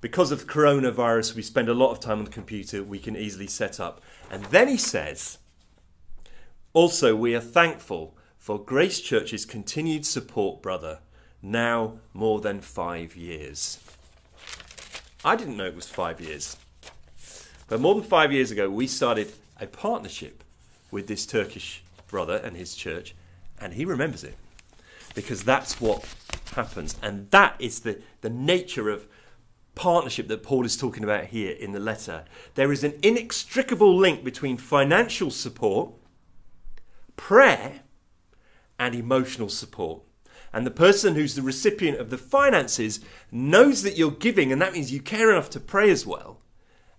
Because 0.00 0.30
of 0.30 0.46
coronavirus, 0.46 1.34
we 1.34 1.42
spend 1.42 1.68
a 1.68 1.74
lot 1.74 1.90
of 1.90 2.00
time 2.00 2.18
on 2.18 2.24
the 2.24 2.30
computer, 2.30 2.84
we 2.84 3.00
can 3.00 3.16
easily 3.16 3.48
set 3.48 3.80
up. 3.80 4.00
And 4.30 4.44
then 4.46 4.68
he 4.68 4.76
says, 4.76 5.38
also, 6.72 7.16
we 7.16 7.34
are 7.34 7.40
thankful 7.40 8.16
for 8.38 8.62
Grace 8.62 9.00
Church's 9.00 9.44
continued 9.44 10.06
support, 10.06 10.62
brother, 10.62 11.00
now 11.42 11.98
more 12.14 12.40
than 12.40 12.60
five 12.60 13.16
years. 13.16 13.80
I 15.24 15.34
didn't 15.34 15.56
know 15.56 15.66
it 15.66 15.74
was 15.74 15.88
five 15.88 16.20
years. 16.20 16.56
But 17.66 17.80
more 17.80 17.94
than 17.94 18.04
five 18.04 18.32
years 18.32 18.50
ago, 18.50 18.70
we 18.70 18.86
started 18.86 19.32
a 19.60 19.66
partnership 19.66 20.44
with 20.90 21.08
this 21.08 21.26
Turkish 21.26 21.82
brother 22.06 22.36
and 22.36 22.56
his 22.56 22.74
church, 22.74 23.14
and 23.60 23.74
he 23.74 23.84
remembers 23.84 24.22
it 24.22 24.36
because 25.14 25.42
that's 25.42 25.80
what 25.80 26.04
happens. 26.54 26.96
And 27.02 27.30
that 27.32 27.56
is 27.58 27.80
the, 27.80 28.00
the 28.20 28.30
nature 28.30 28.88
of 28.88 29.06
partnership 29.78 30.28
that 30.28 30.42
Paul 30.42 30.66
is 30.66 30.76
talking 30.76 31.04
about 31.04 31.26
here 31.26 31.52
in 31.52 31.72
the 31.72 31.80
letter. 31.80 32.24
There 32.54 32.72
is 32.72 32.84
an 32.84 32.98
inextricable 33.02 33.96
link 33.96 34.24
between 34.24 34.58
financial 34.58 35.30
support, 35.30 35.92
prayer, 37.16 37.80
and 38.78 38.94
emotional 38.94 39.48
support. 39.48 40.02
And 40.52 40.66
the 40.66 40.70
person 40.70 41.14
who's 41.14 41.34
the 41.34 41.42
recipient 41.42 41.98
of 41.98 42.10
the 42.10 42.18
finances 42.18 43.00
knows 43.30 43.82
that 43.82 43.96
you're 43.96 44.10
giving, 44.10 44.50
and 44.52 44.60
that 44.60 44.72
means 44.72 44.92
you 44.92 45.00
care 45.00 45.30
enough 45.30 45.48
to 45.50 45.60
pray 45.60 45.90
as 45.90 46.04
well. 46.04 46.40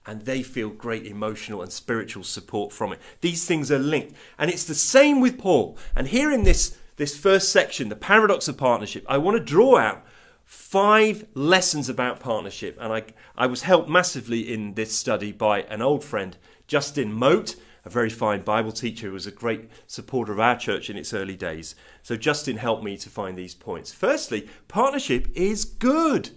And 0.06 0.22
they 0.22 0.42
feel 0.42 0.70
great 0.70 1.06
emotional 1.06 1.62
and 1.62 1.72
spiritual 1.72 2.24
support 2.24 2.72
from 2.72 2.94
it. 2.94 3.00
These 3.22 3.46
things 3.46 3.72
are 3.72 3.80
linked. 3.80 4.16
And 4.38 4.50
it's 4.50 4.66
the 4.66 4.76
same 4.76 5.20
with 5.20 5.38
Paul. 5.38 5.78
And 5.96 6.08
here 6.08 6.32
in 6.32 6.44
this, 6.44 6.78
this 6.96 7.18
first 7.18 7.52
section, 7.52 7.90
the 7.90 7.96
paradox 7.96 8.48
of 8.48 8.58
partnership, 8.58 9.06
I 9.08 9.18
want 9.18 9.38
to 9.38 9.44
draw 9.44 9.78
out 9.78 10.06
five 10.50 11.28
lessons 11.36 11.90
about 11.90 12.20
partnership. 12.20 12.76
And 12.82 12.92
I, 12.92 13.04
I 13.38 13.46
was 13.46 13.62
helped 13.62 13.88
massively 13.88 14.52
in 14.52 14.74
this 14.74 14.98
study 14.98 15.32
by 15.32 15.62
an 15.62 15.80
old 15.80 16.04
friend, 16.04 16.36
Justin 16.66 17.14
Mote 17.14 17.56
a 17.86 17.90
very 17.90 18.10
fine 18.10 18.42
Bible 18.42 18.74
teacher 18.74 19.08
who 19.08 19.14
was 19.14 19.26
a 19.26 19.32
great 19.32 19.70
supporter 19.88 20.34
of 20.34 20.40
our 20.40 20.58
church 20.58 20.90
in 20.90 20.98
its 20.98 21.14
early 21.14 21.36
days. 21.36 21.76
So 22.04 22.18
Justin 22.18 22.58
helped 22.58 22.84
me 22.84 22.98
to 22.98 23.10
find 23.10 23.38
these 23.38 23.56
points. 23.56 23.94
Firstly, 23.94 24.50
partnership 24.68 25.30
is 25.34 25.64
good. 25.64 26.32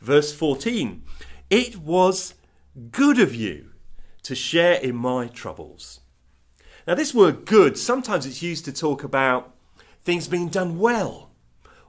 Verse 0.00 0.32
14 0.32 1.02
It 1.50 1.78
was 1.78 2.34
good 2.92 3.18
of 3.18 3.34
you 3.34 3.70
to 4.22 4.34
share 4.34 4.74
in 4.74 4.94
my 4.94 5.26
troubles. 5.26 6.00
Now, 6.86 6.94
this 6.94 7.14
word 7.14 7.44
good, 7.44 7.76
sometimes 7.76 8.24
it's 8.24 8.42
used 8.42 8.64
to 8.66 8.72
talk 8.72 9.02
about 9.02 9.54
things 10.02 10.28
being 10.28 10.48
done 10.48 10.78
well 10.78 11.30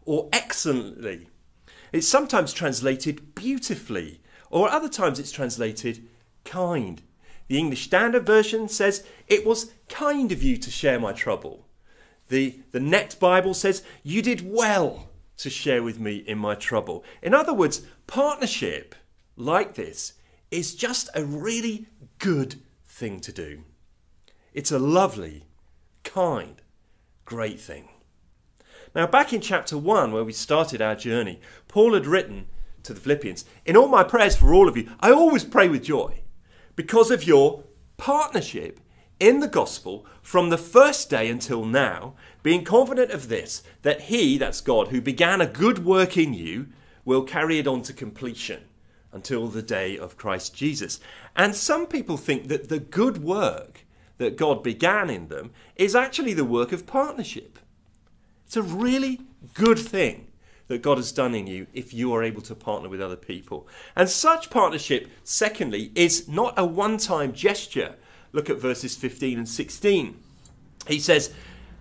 or 0.04 0.30
excellently. 0.34 1.30
It's 1.92 2.08
sometimes 2.08 2.54
translated 2.54 3.36
beautifully, 3.36 4.22
or 4.50 4.70
other 4.70 4.90
times 4.90 5.20
it's 5.20 5.32
translated 5.32 6.08
kind. 6.44 7.02
The 7.48 7.58
English 7.58 7.84
Standard 7.84 8.26
Version 8.26 8.68
says, 8.68 9.06
It 9.28 9.46
was 9.46 9.72
kind 9.90 10.32
of 10.32 10.42
you 10.42 10.58
to 10.58 10.72
share 10.72 11.00
my 11.00 11.14
trouble. 11.14 11.68
The, 12.30 12.60
the 12.72 12.80
Net 12.80 13.18
Bible 13.20 13.54
says, 13.54 13.84
You 14.04 14.22
did 14.22 14.50
well 14.52 15.10
to 15.38 15.50
share 15.50 15.84
with 15.84 16.00
me 16.00 16.18
in 16.18 16.38
my 16.38 16.56
trouble. 16.56 17.04
In 17.22 17.34
other 17.34 17.54
words, 17.54 17.82
partnership 18.08 18.96
like 19.36 19.76
this 19.76 20.14
is 20.50 20.76
just 20.76 21.10
a 21.14 21.24
really 21.24 21.88
good 22.20 22.56
thing 22.86 23.20
to 23.20 23.32
do. 23.32 23.64
It's 24.54 24.72
a 24.72 24.80
lovely, 24.80 25.44
kind, 26.04 26.62
great 27.26 27.60
thing. 27.60 27.90
Now, 28.96 29.06
back 29.06 29.34
in 29.34 29.42
chapter 29.42 29.78
1, 29.78 30.14
where 30.14 30.24
we 30.24 30.32
started 30.32 30.82
our 30.82 30.96
journey, 30.96 31.42
Paul 31.68 31.96
had 31.96 32.06
written 32.06 32.48
to 32.84 32.94
the 32.94 33.02
Philippians 33.02 33.44
In 33.66 33.76
all 33.76 33.90
my 33.90 34.06
prayers 34.06 34.38
for 34.38 34.54
all 34.54 34.70
of 34.70 34.78
you, 34.78 34.90
I 35.02 35.12
always 35.12 35.44
pray 35.44 35.68
with 35.68 35.84
joy 35.84 36.22
because 36.78 37.12
of 37.12 37.26
your 37.26 37.66
partnership 37.98 38.80
in 39.20 39.42
the 39.42 39.50
gospel 39.50 40.06
from 40.22 40.50
the 40.50 40.58
first 40.58 41.10
day 41.10 41.30
until 41.30 41.66
now, 41.66 42.16
being 42.42 42.64
confident 42.64 43.12
of 43.12 43.28
this, 43.28 43.64
that 43.82 44.04
He, 44.04 44.38
that's 44.38 44.62
God, 44.62 44.88
who 44.88 45.02
began 45.02 45.42
a 45.42 45.46
good 45.46 45.84
work 45.84 46.16
in 46.16 46.34
you, 46.34 46.68
will 47.04 47.24
carry 47.24 47.60
it 47.60 47.68
on 47.68 47.82
to 47.84 47.94
completion 47.94 48.64
until 49.12 49.50
the 49.50 49.62
day 49.62 49.98
of 49.98 50.16
Christ 50.16 50.56
Jesus. 50.56 51.02
And 51.36 51.54
some 51.54 51.86
people 51.86 52.16
think 52.16 52.48
that 52.48 52.70
the 52.70 52.80
good 52.80 53.18
work 53.18 53.86
that 54.20 54.38
God 54.38 54.64
began 54.64 55.10
in 55.10 55.28
them 55.28 55.52
is 55.76 55.96
actually 55.96 56.34
the 56.34 56.46
work 56.46 56.72
of 56.72 56.88
partnership. 56.88 57.60
It's 58.56 58.72
a 58.72 58.74
really 58.74 59.20
good 59.54 59.78
thing 59.78 60.28
that 60.70 60.82
God 60.82 60.96
has 60.96 61.12
done 61.12 61.36
in 61.36 61.46
you 61.46 61.68
if 61.74 61.94
you 61.94 62.14
are 62.14 62.24
able 62.24 62.42
to 62.44 62.56
partner 62.56 62.88
with 62.88 63.02
other 63.02 63.18
people. 63.18 63.68
And 63.98 64.10
such 64.10 64.50
partnership, 64.50 65.10
secondly, 65.26 65.92
is 65.94 66.30
not 66.30 66.54
a 66.56 66.66
one 66.66 66.96
time 66.98 67.34
gesture. 67.34 67.96
Look 68.32 68.50
at 68.50 68.56
verses 68.56 68.96
15 68.96 69.40
and 69.40 69.50
16. 69.50 70.18
He 70.88 71.00
says, 71.00 71.34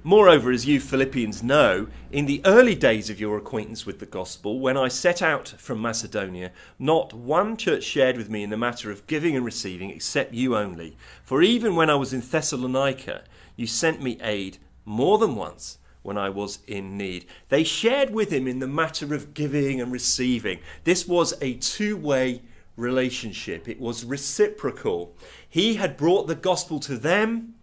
Moreover, 0.02 0.50
as 0.50 0.66
you 0.66 0.80
Philippians 0.80 1.44
know, 1.44 1.86
in 2.10 2.26
the 2.26 2.42
early 2.44 2.74
days 2.74 3.08
of 3.08 3.20
your 3.20 3.38
acquaintance 3.38 3.86
with 3.86 4.00
the 4.00 4.06
gospel, 4.06 4.58
when 4.58 4.76
I 4.76 4.88
set 4.88 5.22
out 5.22 5.54
from 5.56 5.80
Macedonia, 5.80 6.50
not 6.80 7.14
one 7.14 7.56
church 7.56 7.84
shared 7.84 8.16
with 8.16 8.28
me 8.28 8.42
in 8.42 8.50
the 8.50 8.56
matter 8.56 8.90
of 8.90 9.06
giving 9.06 9.36
and 9.36 9.44
receiving 9.44 9.90
except 9.90 10.34
you 10.34 10.56
only. 10.56 10.96
For 11.22 11.40
even 11.40 11.76
when 11.76 11.88
I 11.88 11.94
was 11.94 12.12
in 12.12 12.20
Thessalonica, 12.20 13.22
you 13.54 13.68
sent 13.68 14.02
me 14.02 14.18
aid 14.20 14.58
more 14.84 15.18
than 15.18 15.36
once 15.36 15.78
when 16.04 16.16
I 16.16 16.28
was 16.28 16.60
in 16.68 16.96
need. 16.96 17.26
They 17.48 17.64
shared 17.64 18.10
with 18.10 18.30
him 18.30 18.46
in 18.46 18.60
the 18.60 18.68
matter 18.68 19.14
of 19.14 19.34
giving 19.34 19.80
and 19.80 19.90
receiving. 19.90 20.60
This 20.84 21.08
was 21.08 21.34
a 21.40 21.54
two 21.54 21.96
way 21.96 22.42
relationship, 22.76 23.68
it 23.68 23.80
was 23.80 24.04
reciprocal. 24.04 25.16
He 25.48 25.74
had 25.74 25.96
brought 25.96 26.26
the 26.26 26.34
gospel 26.34 26.78
to 26.80 26.96
them. 26.96 27.54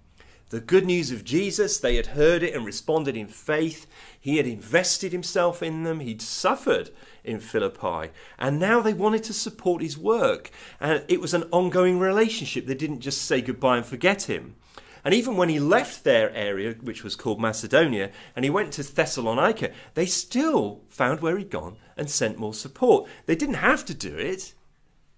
The 0.50 0.60
good 0.60 0.86
news 0.86 1.12
of 1.12 1.24
Jesus, 1.24 1.77
they 1.77 1.95
had 1.95 2.07
heard 2.07 2.43
it 2.43 2.53
and 2.53 2.65
responded 2.65 3.15
in 3.15 3.27
faith. 3.27 3.88
He 4.19 4.36
had 4.36 4.45
invested 4.45 5.13
himself 5.13 5.63
in 5.63 5.83
them. 5.83 6.01
He'd 6.01 6.21
suffered 6.21 6.89
in 7.24 7.39
Philippi. 7.39 8.12
And 8.38 8.60
now 8.60 8.81
they 8.81 8.93
wanted 8.93 9.24
to 9.24 9.33
support 9.33 9.81
his 9.81 9.98
work. 9.98 10.51
And 10.81 11.05
it 11.07 11.21
was 11.21 11.33
an 11.33 11.45
ongoing 11.51 12.00
relationship. 12.00 12.65
They 12.65 12.75
didn't 12.75 13.00
just 13.00 13.21
say 13.21 13.39
goodbye 13.39 13.77
and 13.77 13.86
forget 13.86 14.24
him. 14.24 14.55
And 15.03 15.13
even 15.13 15.36
when 15.36 15.50
he 15.50 15.60
left 15.60 16.03
their 16.03 16.31
area, 16.36 16.75
which 16.81 17.03
was 17.03 17.15
called 17.15 17.39
Macedonia, 17.41 18.12
and 18.36 18.46
he 18.46 18.51
went 18.51 18.72
to 18.74 18.84
Thessalonica, 18.84 19.72
they 19.96 20.05
still 20.05 20.81
found 20.88 21.22
where 21.22 21.38
he'd 21.38 21.50
gone 21.50 21.77
and 21.98 22.10
sent 22.10 22.38
more 22.38 22.53
support. 22.53 23.10
They 23.25 23.36
didn't 23.36 23.55
have 23.55 23.84
to 23.86 23.93
do 23.93 24.15
it. 24.15 24.53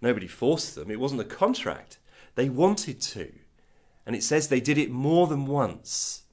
Nobody 0.01 0.27
forced 0.27 0.75
them. 0.75 0.89
It 0.89 0.99
wasn't 0.99 1.21
a 1.21 1.25
contract. 1.25 1.97
They 2.35 2.49
wanted 2.49 3.01
to. 3.01 3.31
And 4.05 4.15
it 4.15 4.23
says 4.23 4.47
they 4.47 4.61
did 4.61 4.77
it 4.77 4.91
more 4.91 5.27
than 5.27 5.45
once, 5.45 6.23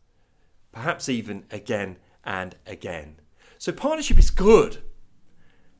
perhaps 0.73 1.09
even 1.09 1.45
again 1.51 1.97
and 2.25 2.57
again. 2.67 3.17
So 3.59 3.73
partnership 3.73 4.19
is 4.19 4.31
good. 4.31 4.79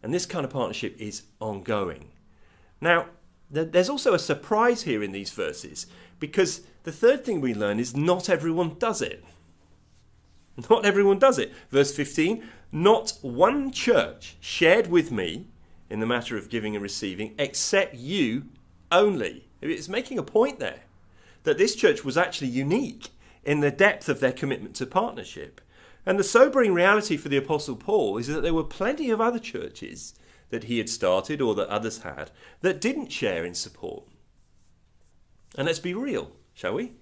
And 0.03 0.15
this 0.15 0.27
kind 0.27 0.45
of 0.45 0.51
partnership 0.51 0.97
is 0.99 1.25
ongoing. 1.41 2.11
Now, 2.81 3.07
there's 3.51 3.91
also 3.91 4.15
a 4.15 4.19
surprise 4.19 4.83
here 4.83 5.03
in 5.03 5.13
these 5.13 5.31
verses 5.31 5.87
because 6.21 6.63
the 6.83 6.93
third 6.93 7.25
thing 7.25 7.41
we 7.41 7.55
learn 7.55 7.79
is 7.79 7.97
not 7.97 8.29
everyone 8.29 8.77
does 8.79 9.03
it. 9.03 9.25
Not 10.69 10.85
everyone 10.85 11.19
does 11.19 11.39
it. 11.39 11.53
Verse 11.71 11.95
15 11.95 12.43
Not 12.73 13.19
one 13.23 13.71
church 13.71 14.37
shared 14.41 14.89
with 14.89 15.11
me 15.11 15.47
in 15.89 16.01
the 16.01 16.07
matter 16.07 16.37
of 16.37 16.49
giving 16.49 16.75
and 16.75 16.83
receiving 16.83 17.35
except 17.39 17.95
you 17.95 18.45
only. 18.93 19.49
It's 19.61 19.89
making 19.89 20.19
a 20.19 20.23
point 20.23 20.59
there 20.59 20.81
that 21.45 21.59
this 21.59 21.75
church 21.75 22.05
was 22.05 22.17
actually 22.17 22.49
unique 22.49 23.09
in 23.45 23.61
the 23.61 23.71
depth 23.71 24.09
of 24.09 24.21
their 24.21 24.33
commitment 24.33 24.75
to 24.77 24.87
partnership. 24.87 25.61
And 26.05 26.19
the 26.19 26.25
sobering 26.25 26.75
reality 26.75 27.17
for 27.17 27.29
the 27.29 27.37
Apostle 27.37 27.77
Paul 27.77 28.19
is 28.19 28.27
that 28.27 28.43
there 28.43 28.55
were 28.55 28.65
plenty 28.65 29.11
of 29.11 29.21
other 29.21 29.39
churches 29.39 30.15
that 30.51 30.65
he 30.65 30.79
had 30.79 30.89
started 30.89 31.41
or 31.41 31.55
that 31.55 31.69
others 31.69 32.03
had 32.03 32.31
that 32.61 32.81
didn't 32.81 33.13
share 33.13 33.45
in 33.45 33.55
support. 33.55 34.05
And 35.57 35.67
let's 35.67 35.79
be 35.79 35.95
real 35.95 36.33
shall 36.61 36.75
we? 36.75 36.93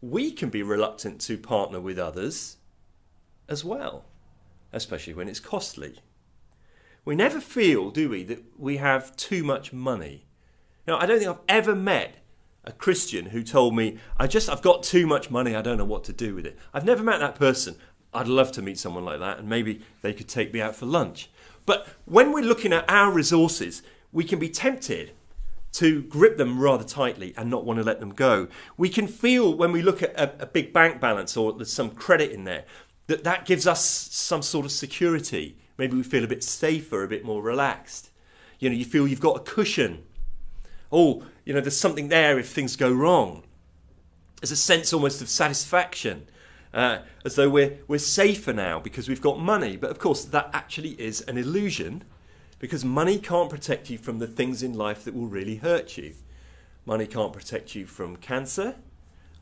We 0.00 0.32
can 0.32 0.50
be 0.50 0.64
reluctant 0.64 1.20
to 1.22 1.38
partner 1.38 1.80
with 1.80 1.96
others 1.96 2.56
as 3.48 3.64
well, 3.64 4.06
especially 4.72 5.14
when 5.14 5.28
it's 5.28 5.38
costly. 5.38 6.00
We 7.04 7.14
never 7.14 7.40
feel, 7.40 7.92
do 7.92 8.08
we, 8.08 8.24
that 8.24 8.42
we 8.58 8.78
have 8.78 9.16
too 9.16 9.44
much 9.44 9.72
money. 9.72 10.26
Now, 10.88 10.98
I 10.98 11.06
don't 11.06 11.20
think 11.20 11.30
I've 11.30 11.44
ever 11.48 11.76
met 11.76 12.16
a 12.64 12.72
Christian 12.72 13.26
who 13.26 13.44
told 13.44 13.76
me, 13.76 13.98
I 14.16 14.26
just, 14.26 14.48
I've 14.48 14.60
got 14.60 14.82
too 14.82 15.06
much 15.06 15.30
money, 15.30 15.54
I 15.54 15.62
don't 15.62 15.78
know 15.78 15.84
what 15.84 16.02
to 16.04 16.12
do 16.12 16.34
with 16.34 16.44
it. 16.44 16.58
I've 16.74 16.84
never 16.84 17.04
met 17.04 17.20
that 17.20 17.36
person. 17.36 17.76
I'd 18.12 18.26
love 18.26 18.50
to 18.52 18.62
meet 18.62 18.76
someone 18.76 19.04
like 19.04 19.20
that, 19.20 19.38
and 19.38 19.48
maybe 19.48 19.82
they 20.02 20.14
could 20.14 20.28
take 20.28 20.52
me 20.52 20.60
out 20.60 20.74
for 20.74 20.86
lunch. 20.86 21.30
But 21.64 21.86
when 22.06 22.32
we're 22.32 22.42
looking 22.42 22.72
at 22.72 22.90
our 22.90 23.12
resources, 23.12 23.82
we 24.10 24.24
can 24.24 24.40
be 24.40 24.48
tempted 24.48 25.12
to 25.76 26.00
grip 26.02 26.38
them 26.38 26.58
rather 26.58 26.84
tightly 26.84 27.34
and 27.36 27.50
not 27.50 27.66
want 27.66 27.78
to 27.78 27.84
let 27.84 28.00
them 28.00 28.14
go. 28.14 28.48
We 28.78 28.88
can 28.88 29.06
feel 29.06 29.52
when 29.54 29.72
we 29.72 29.82
look 29.82 30.02
at 30.02 30.18
a, 30.18 30.44
a 30.44 30.46
big 30.46 30.72
bank 30.72 31.02
balance 31.02 31.36
or 31.36 31.52
there's 31.52 31.72
some 31.72 31.90
credit 31.90 32.30
in 32.30 32.44
there 32.44 32.64
that 33.08 33.24
that 33.24 33.44
gives 33.44 33.66
us 33.66 33.84
some 33.84 34.40
sort 34.40 34.64
of 34.64 34.72
security. 34.72 35.58
Maybe 35.76 35.94
we 35.94 36.02
feel 36.02 36.24
a 36.24 36.28
bit 36.28 36.42
safer, 36.42 37.04
a 37.04 37.08
bit 37.08 37.26
more 37.26 37.42
relaxed. 37.42 38.10
You 38.58 38.70
know, 38.70 38.74
you 38.74 38.86
feel 38.86 39.06
you've 39.06 39.20
got 39.20 39.36
a 39.36 39.40
cushion. 39.40 40.04
Oh, 40.90 41.24
you 41.44 41.52
know, 41.52 41.60
there's 41.60 41.78
something 41.78 42.08
there 42.08 42.38
if 42.38 42.48
things 42.48 42.74
go 42.74 42.90
wrong. 42.90 43.42
There's 44.40 44.52
a 44.52 44.56
sense 44.56 44.94
almost 44.94 45.20
of 45.20 45.28
satisfaction, 45.28 46.26
uh, 46.72 47.00
as 47.22 47.34
though 47.34 47.50
we're, 47.50 47.78
we're 47.86 47.98
safer 47.98 48.54
now 48.54 48.80
because 48.80 49.10
we've 49.10 49.20
got 49.20 49.38
money. 49.38 49.76
But 49.76 49.90
of 49.90 49.98
course, 49.98 50.24
that 50.24 50.48
actually 50.54 50.92
is 51.00 51.20
an 51.22 51.36
illusion 51.36 52.04
because 52.58 52.84
money 52.84 53.18
can't 53.18 53.50
protect 53.50 53.90
you 53.90 53.98
from 53.98 54.18
the 54.18 54.26
things 54.26 54.62
in 54.62 54.74
life 54.74 55.04
that 55.04 55.14
will 55.14 55.26
really 55.26 55.56
hurt 55.56 55.96
you. 55.96 56.14
Money 56.84 57.06
can't 57.06 57.32
protect 57.32 57.74
you 57.74 57.86
from 57.86 58.16
cancer 58.16 58.76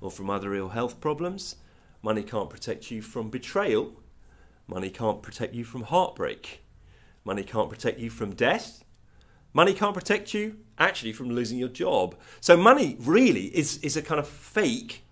or 0.00 0.10
from 0.10 0.30
other 0.30 0.54
ill 0.54 0.70
health 0.70 1.00
problems. 1.00 1.56
Money 2.02 2.22
can't 2.22 2.50
protect 2.50 2.90
you 2.90 3.02
from 3.02 3.30
betrayal. 3.30 3.92
Money 4.66 4.90
can't 4.90 5.22
protect 5.22 5.54
you 5.54 5.64
from 5.64 5.82
heartbreak. 5.82 6.62
Money 7.24 7.42
can't 7.42 7.70
protect 7.70 7.98
you 7.98 8.10
from 8.10 8.34
death. 8.34 8.84
Money 9.52 9.72
can't 9.72 9.94
protect 9.94 10.34
you 10.34 10.56
actually 10.78 11.12
from 11.12 11.30
losing 11.30 11.58
your 11.58 11.68
job. 11.68 12.16
So 12.40 12.56
money 12.56 12.96
really 13.00 13.46
is, 13.56 13.78
is 13.78 13.96
a 13.96 14.02
kind 14.02 14.18
of 14.18 14.26
fake 14.26 15.04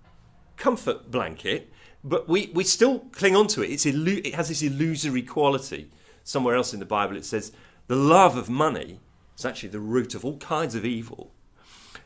comfort 0.57 1.11
blanket 1.11 1.73
but 2.05 2.29
we, 2.29 2.51
we 2.53 2.65
still 2.65 3.01
cling 3.13 3.37
on 3.37 3.47
to 3.49 3.63
it. 3.63 3.71
It's 3.71 3.85
illu- 3.85 4.27
it 4.27 4.35
has 4.35 4.49
this 4.49 4.63
illusory 4.63 5.23
quality. 5.23 5.89
Somewhere 6.25 6.57
else 6.57 6.75
in 6.75 6.81
the 6.81 6.87
Bible 6.87 7.17
it 7.17 7.25
says 7.25 7.53
the 7.93 7.99
love 7.99 8.39
of 8.39 8.49
money 8.49 8.99
is 9.37 9.45
actually 9.45 9.69
the 9.69 9.79
root 9.79 10.15
of 10.15 10.25
all 10.25 10.39
kinds 10.39 10.75
of 10.75 10.83
evil. 10.83 11.31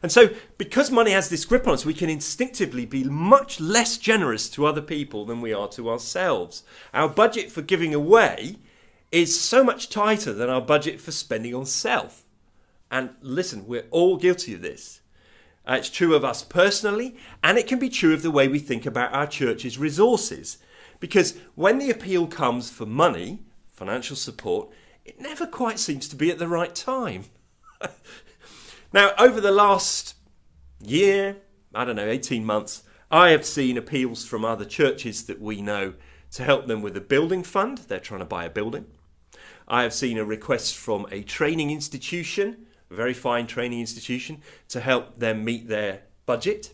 And 0.02 0.10
so, 0.10 0.30
because 0.58 0.90
money 0.90 1.12
has 1.12 1.28
this 1.28 1.44
grip 1.44 1.64
on 1.68 1.74
us, 1.74 1.86
we 1.86 1.94
can 1.94 2.10
instinctively 2.10 2.84
be 2.84 3.04
much 3.04 3.60
less 3.60 3.96
generous 3.96 4.48
to 4.50 4.66
other 4.66 4.82
people 4.82 5.24
than 5.24 5.40
we 5.40 5.52
are 5.52 5.68
to 5.68 5.88
ourselves. 5.88 6.64
Our 6.92 7.08
budget 7.08 7.52
for 7.52 7.62
giving 7.62 7.94
away 7.94 8.56
is 9.12 9.40
so 9.40 9.62
much 9.62 9.88
tighter 9.88 10.32
than 10.32 10.50
our 10.50 10.60
budget 10.60 11.00
for 11.00 11.12
spending 11.12 11.54
on 11.54 11.66
self. 11.66 12.24
And 12.90 13.10
listen, 13.20 13.68
we're 13.68 13.86
all 13.92 14.16
guilty 14.16 14.54
of 14.54 14.62
this. 14.62 15.02
Uh, 15.68 15.74
it's 15.74 15.88
true 15.88 16.16
of 16.16 16.24
us 16.24 16.42
personally, 16.42 17.14
and 17.44 17.58
it 17.58 17.68
can 17.68 17.78
be 17.78 17.90
true 17.90 18.12
of 18.12 18.22
the 18.22 18.32
way 18.32 18.48
we 18.48 18.58
think 18.58 18.86
about 18.86 19.14
our 19.14 19.28
church's 19.28 19.78
resources. 19.78 20.58
Because 20.98 21.38
when 21.54 21.78
the 21.78 21.90
appeal 21.90 22.26
comes 22.26 22.70
for 22.70 22.86
money, 22.86 23.38
financial 23.70 24.16
support, 24.16 24.68
it 25.06 25.20
never 25.20 25.46
quite 25.46 25.78
seems 25.78 26.08
to 26.08 26.16
be 26.16 26.30
at 26.30 26.38
the 26.38 26.48
right 26.48 26.74
time. 26.74 27.24
now, 28.92 29.12
over 29.18 29.40
the 29.40 29.50
last 29.50 30.14
year, 30.80 31.36
I 31.74 31.84
don't 31.84 31.96
know, 31.96 32.08
18 32.08 32.44
months, 32.44 32.82
I 33.10 33.30
have 33.30 33.46
seen 33.46 33.76
appeals 33.76 34.24
from 34.24 34.44
other 34.44 34.64
churches 34.64 35.24
that 35.26 35.40
we 35.40 35.62
know 35.62 35.94
to 36.32 36.42
help 36.42 36.66
them 36.66 36.82
with 36.82 36.96
a 36.96 37.00
building 37.00 37.42
fund. 37.42 37.78
They're 37.78 38.00
trying 38.00 38.20
to 38.20 38.26
buy 38.26 38.44
a 38.44 38.50
building. 38.50 38.86
I 39.68 39.82
have 39.82 39.94
seen 39.94 40.18
a 40.18 40.24
request 40.24 40.76
from 40.76 41.06
a 41.10 41.22
training 41.22 41.70
institution 41.70 42.66
a 42.90 42.94
very 42.94 43.14
fine 43.14 43.46
training 43.46 43.80
institution, 43.80 44.42
to 44.68 44.80
help 44.80 45.18
them 45.18 45.44
meet 45.44 45.68
their 45.68 46.02
budget. 46.24 46.72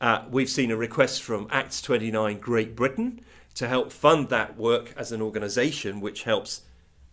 Uh, 0.00 0.24
we've 0.30 0.50
seen 0.50 0.70
a 0.70 0.76
request 0.76 1.22
from 1.22 1.48
Acts 1.50 1.80
29 1.80 2.38
Great 2.38 2.76
Britain 2.76 3.20
to 3.54 3.68
help 3.68 3.90
fund 3.90 4.28
that 4.28 4.56
work 4.56 4.92
as 4.96 5.12
an 5.12 5.22
organisation 5.22 6.00
which 6.00 6.24
helps 6.24 6.62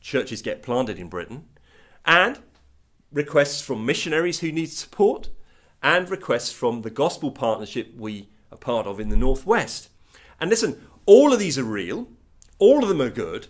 churches 0.03 0.43
get 0.43 0.61
planted 0.61 0.99
in 0.99 1.07
Britain, 1.07 1.45
and 2.05 2.39
requests 3.11 3.61
from 3.61 3.85
missionaries 3.85 4.41
who 4.41 4.51
need 4.51 4.69
support, 4.69 5.29
and 5.81 6.09
requests 6.09 6.51
from 6.51 6.81
the 6.81 6.89
gospel 6.89 7.31
partnership 7.31 7.93
we 7.95 8.29
are 8.51 8.57
part 8.57 8.85
of 8.85 8.99
in 8.99 9.09
the 9.09 9.15
Northwest. 9.15 9.89
And 10.39 10.49
listen, 10.49 10.87
all 11.05 11.33
of 11.33 11.39
these 11.39 11.57
are 11.57 11.63
real, 11.63 12.09
all 12.59 12.83
of 12.83 12.89
them 12.89 13.01
are 13.01 13.09
good, 13.09 13.47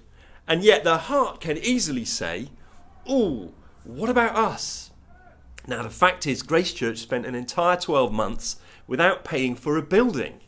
and 0.47 0.63
yet 0.63 0.83
the 0.83 0.97
heart 0.97 1.41
can 1.41 1.57
easily 1.57 2.05
say, 2.05 2.49
"Ooh, 3.09 3.53
what 3.83 4.09
about 4.09 4.35
us? 4.35 4.91
Now, 5.65 5.81
the 5.81 5.89
fact 5.89 6.27
is, 6.27 6.43
Grace 6.43 6.73
Church 6.73 6.99
spent 6.99 7.25
an 7.25 7.35
entire 7.35 7.77
12 7.77 8.11
months 8.11 8.57
without 8.85 9.23
paying 9.23 9.55
for 9.55 9.77
a 9.77 9.81
building, 9.81 10.41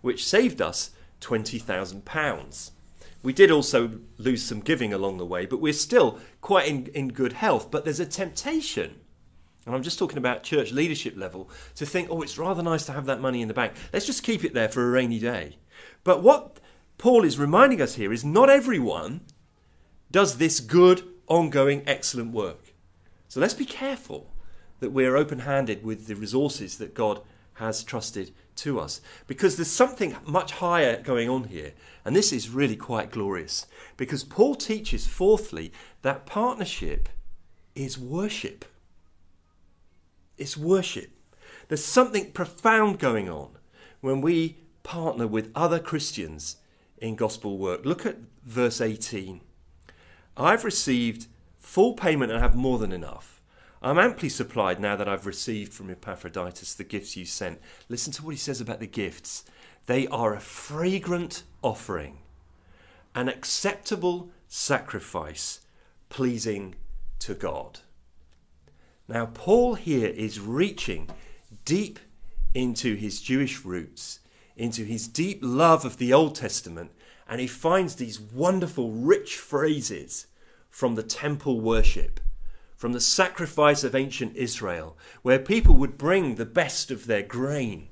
which 0.00 0.24
saved 0.24 0.62
us 0.62 0.90
£20,000. 1.20 2.70
We 3.22 3.32
did 3.32 3.50
also 3.50 4.00
lose 4.18 4.42
some 4.42 4.60
giving 4.60 4.92
along 4.92 5.18
the 5.18 5.26
way, 5.26 5.46
but 5.46 5.60
we're 5.60 5.72
still 5.72 6.18
quite 6.40 6.66
in, 6.66 6.86
in 6.88 7.08
good 7.08 7.34
health. 7.34 7.70
But 7.70 7.84
there's 7.84 8.00
a 8.00 8.06
temptation, 8.06 9.00
and 9.64 9.74
I'm 9.74 9.82
just 9.82 9.98
talking 9.98 10.18
about 10.18 10.42
church 10.42 10.72
leadership 10.72 11.16
level, 11.16 11.48
to 11.76 11.86
think, 11.86 12.08
oh, 12.10 12.22
it's 12.22 12.38
rather 12.38 12.62
nice 12.62 12.84
to 12.86 12.92
have 12.92 13.06
that 13.06 13.20
money 13.20 13.40
in 13.40 13.48
the 13.48 13.54
bank. 13.54 13.74
Let's 13.92 14.06
just 14.06 14.24
keep 14.24 14.44
it 14.44 14.54
there 14.54 14.68
for 14.68 14.82
a 14.82 14.90
rainy 14.90 15.20
day. 15.20 15.56
But 16.04 16.22
what 16.22 16.58
Paul 16.98 17.24
is 17.24 17.38
reminding 17.38 17.80
us 17.80 17.94
here 17.94 18.12
is 18.12 18.24
not 18.24 18.50
everyone 18.50 19.22
does 20.10 20.36
this 20.36 20.60
good, 20.60 21.02
ongoing, 21.26 21.82
excellent 21.86 22.32
work. 22.32 22.74
So 23.28 23.40
let's 23.40 23.54
be 23.54 23.64
careful 23.64 24.30
that 24.80 24.90
we're 24.90 25.16
open 25.16 25.40
handed 25.40 25.84
with 25.84 26.06
the 26.06 26.16
resources 26.16 26.78
that 26.78 26.92
God 26.92 27.22
has 27.54 27.82
trusted 27.82 28.32
to 28.56 28.78
us 28.80 29.00
because 29.26 29.56
there's 29.56 29.70
something 29.70 30.16
much 30.26 30.52
higher 30.52 31.00
going 31.02 31.28
on 31.28 31.44
here. 31.44 31.72
And 32.04 32.14
this 32.14 32.32
is 32.32 32.50
really 32.50 32.76
quite 32.76 33.10
glorious 33.10 33.66
because 33.96 34.24
Paul 34.24 34.54
teaches, 34.54 35.06
fourthly, 35.06 35.72
that 36.02 36.26
partnership 36.26 37.08
is 37.74 37.98
worship. 37.98 38.64
It's 40.36 40.56
worship. 40.56 41.10
There's 41.68 41.84
something 41.84 42.32
profound 42.32 42.98
going 42.98 43.28
on 43.28 43.50
when 44.00 44.20
we 44.20 44.58
partner 44.82 45.26
with 45.26 45.52
other 45.54 45.78
Christians 45.78 46.56
in 46.98 47.16
gospel 47.16 47.58
work. 47.58 47.84
Look 47.84 48.04
at 48.04 48.18
verse 48.44 48.80
18. 48.80 49.40
I've 50.36 50.64
received 50.64 51.26
full 51.58 51.94
payment 51.94 52.32
and 52.32 52.40
have 52.40 52.56
more 52.56 52.78
than 52.78 52.92
enough. 52.92 53.41
I'm 53.82 53.98
amply 53.98 54.28
supplied 54.28 54.80
now 54.80 54.94
that 54.94 55.08
I've 55.08 55.26
received 55.26 55.72
from 55.72 55.90
Epaphroditus 55.90 56.74
the 56.74 56.84
gifts 56.84 57.16
you 57.16 57.24
sent. 57.24 57.60
Listen 57.88 58.12
to 58.12 58.24
what 58.24 58.30
he 58.30 58.36
says 58.36 58.60
about 58.60 58.78
the 58.78 58.86
gifts. 58.86 59.44
They 59.86 60.06
are 60.06 60.34
a 60.34 60.40
fragrant 60.40 61.42
offering, 61.62 62.18
an 63.16 63.28
acceptable 63.28 64.30
sacrifice, 64.46 65.60
pleasing 66.08 66.76
to 67.18 67.34
God. 67.34 67.80
Now, 69.08 69.26
Paul 69.26 69.74
here 69.74 70.08
is 70.08 70.38
reaching 70.38 71.10
deep 71.64 71.98
into 72.54 72.94
his 72.94 73.20
Jewish 73.20 73.64
roots, 73.64 74.20
into 74.56 74.84
his 74.84 75.08
deep 75.08 75.40
love 75.42 75.84
of 75.84 75.96
the 75.96 76.12
Old 76.12 76.36
Testament, 76.36 76.92
and 77.28 77.40
he 77.40 77.48
finds 77.48 77.96
these 77.96 78.20
wonderful, 78.20 78.92
rich 78.92 79.36
phrases 79.36 80.26
from 80.70 80.94
the 80.94 81.02
temple 81.02 81.60
worship, 81.60 82.20
from 82.82 82.94
the 82.94 83.00
sacrifice 83.00 83.84
of 83.84 83.94
ancient 83.94 84.34
Israel, 84.34 84.98
where 85.22 85.38
people 85.38 85.76
would 85.76 85.96
bring 85.96 86.34
the 86.34 86.44
best 86.44 86.90
of 86.90 87.06
their 87.06 87.22
grain 87.22 87.86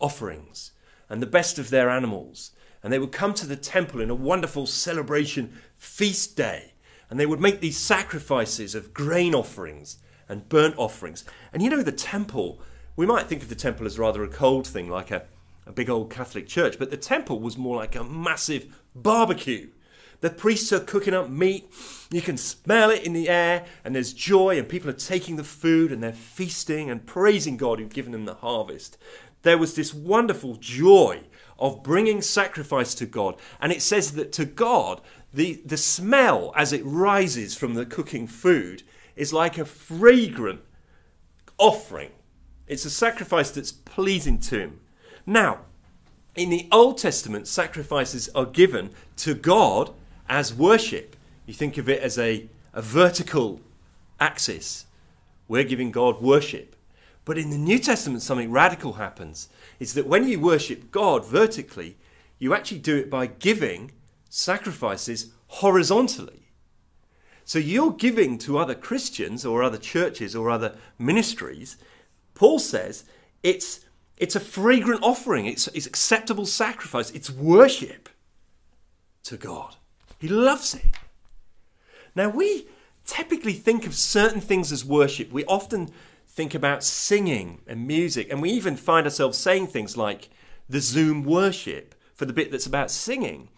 offerings 0.00 0.72
and 1.10 1.20
the 1.20 1.26
best 1.26 1.58
of 1.58 1.68
their 1.68 1.90
animals. 1.90 2.52
And 2.82 2.90
they 2.90 2.98
would 2.98 3.12
come 3.12 3.34
to 3.34 3.46
the 3.46 3.56
temple 3.56 4.00
in 4.00 4.08
a 4.08 4.14
wonderful 4.14 4.64
celebration 4.64 5.60
feast 5.76 6.34
day. 6.34 6.72
And 7.10 7.20
they 7.20 7.26
would 7.26 7.42
make 7.42 7.60
these 7.60 7.76
sacrifices 7.76 8.74
of 8.74 8.94
grain 8.94 9.34
offerings 9.34 9.98
and 10.30 10.48
burnt 10.48 10.78
offerings. 10.78 11.26
And 11.52 11.60
you 11.60 11.68
know, 11.68 11.82
the 11.82 11.92
temple, 11.92 12.58
we 12.96 13.04
might 13.04 13.26
think 13.26 13.42
of 13.42 13.50
the 13.50 13.54
temple 13.54 13.84
as 13.84 13.98
rather 13.98 14.24
a 14.24 14.28
cold 14.28 14.66
thing, 14.66 14.88
like 14.88 15.10
a, 15.10 15.26
a 15.66 15.72
big 15.72 15.90
old 15.90 16.08
Catholic 16.10 16.46
church, 16.46 16.78
but 16.78 16.90
the 16.90 16.96
temple 16.96 17.38
was 17.38 17.58
more 17.58 17.76
like 17.76 17.94
a 17.94 18.02
massive 18.02 18.74
barbecue 18.94 19.68
the 20.22 20.30
priests 20.30 20.72
are 20.72 20.80
cooking 20.80 21.14
up 21.14 21.28
meat. 21.28 21.70
You 22.10 22.22
can 22.22 22.36
smell 22.36 22.90
it 22.90 23.04
in 23.04 23.12
the 23.12 23.28
air, 23.28 23.66
and 23.84 23.94
there's 23.94 24.12
joy, 24.12 24.56
and 24.56 24.68
people 24.68 24.88
are 24.88 24.94
taking 24.94 25.36
the 25.36 25.44
food 25.44 25.90
and 25.92 26.02
they're 26.02 26.12
feasting 26.12 26.90
and 26.90 27.04
praising 27.04 27.56
God 27.56 27.80
who's 27.80 27.92
given 27.92 28.12
them 28.12 28.24
the 28.24 28.34
harvest. 28.34 28.96
There 29.42 29.58
was 29.58 29.74
this 29.74 29.92
wonderful 29.92 30.56
joy 30.56 31.22
of 31.58 31.82
bringing 31.82 32.22
sacrifice 32.22 32.94
to 32.94 33.06
God. 33.06 33.36
And 33.60 33.72
it 33.72 33.82
says 33.82 34.12
that 34.12 34.32
to 34.34 34.44
God, 34.44 35.00
the, 35.34 35.60
the 35.66 35.76
smell 35.76 36.52
as 36.56 36.72
it 36.72 36.84
rises 36.84 37.56
from 37.56 37.74
the 37.74 37.84
cooking 37.84 38.28
food 38.28 38.84
is 39.16 39.32
like 39.32 39.58
a 39.58 39.64
fragrant 39.64 40.60
offering. 41.58 42.10
It's 42.68 42.84
a 42.84 42.90
sacrifice 42.90 43.50
that's 43.50 43.72
pleasing 43.72 44.38
to 44.40 44.58
Him. 44.60 44.80
Now, 45.26 45.62
in 46.36 46.50
the 46.50 46.68
Old 46.70 46.98
Testament, 46.98 47.48
sacrifices 47.48 48.28
are 48.36 48.46
given 48.46 48.90
to 49.16 49.34
God 49.34 49.92
as 50.32 50.54
worship. 50.54 51.14
You 51.44 51.52
think 51.52 51.76
of 51.76 51.90
it 51.90 52.00
as 52.00 52.18
a, 52.18 52.48
a 52.72 52.80
vertical 52.80 53.60
axis. 54.18 54.86
We're 55.46 55.62
giving 55.62 55.90
God 55.90 56.22
worship. 56.22 56.74
But 57.26 57.36
in 57.36 57.50
the 57.50 57.58
New 57.58 57.78
Testament, 57.78 58.22
something 58.22 58.50
radical 58.50 58.94
happens. 58.94 59.50
Is 59.78 59.92
that 59.92 60.06
when 60.06 60.26
you 60.26 60.40
worship 60.40 60.90
God 60.90 61.26
vertically, 61.26 61.96
you 62.38 62.54
actually 62.54 62.78
do 62.78 62.96
it 62.96 63.10
by 63.10 63.26
giving 63.26 63.92
sacrifices 64.30 65.32
horizontally. 65.48 66.48
So 67.44 67.58
you're 67.58 67.92
giving 67.92 68.38
to 68.38 68.56
other 68.56 68.74
Christians 68.74 69.44
or 69.44 69.62
other 69.62 69.76
churches 69.76 70.34
or 70.34 70.48
other 70.48 70.76
ministries. 70.98 71.76
Paul 72.34 72.58
says 72.58 73.04
it's, 73.42 73.80
it's 74.16 74.34
a 74.34 74.40
fragrant 74.40 75.02
offering, 75.02 75.44
it's, 75.44 75.68
it's 75.68 75.86
acceptable 75.86 76.46
sacrifice, 76.46 77.10
it's 77.10 77.28
worship 77.28 78.08
to 79.24 79.36
God. 79.36 79.76
He 80.22 80.28
loves 80.28 80.72
it. 80.72 80.94
Now, 82.14 82.28
we 82.28 82.68
typically 83.04 83.54
think 83.54 83.88
of 83.88 83.94
certain 83.96 84.40
things 84.40 84.70
as 84.70 84.84
worship. 84.84 85.32
We 85.32 85.44
often 85.46 85.90
think 86.28 86.54
about 86.54 86.84
singing 86.84 87.60
and 87.66 87.88
music, 87.88 88.28
and 88.30 88.40
we 88.40 88.50
even 88.50 88.76
find 88.76 89.04
ourselves 89.04 89.36
saying 89.36 89.66
things 89.66 89.96
like 89.96 90.30
the 90.68 90.78
Zoom 90.78 91.24
worship 91.24 91.96
for 92.14 92.24
the 92.24 92.32
bit 92.32 92.52
that's 92.52 92.66
about 92.66 92.88
singing. 92.92 93.48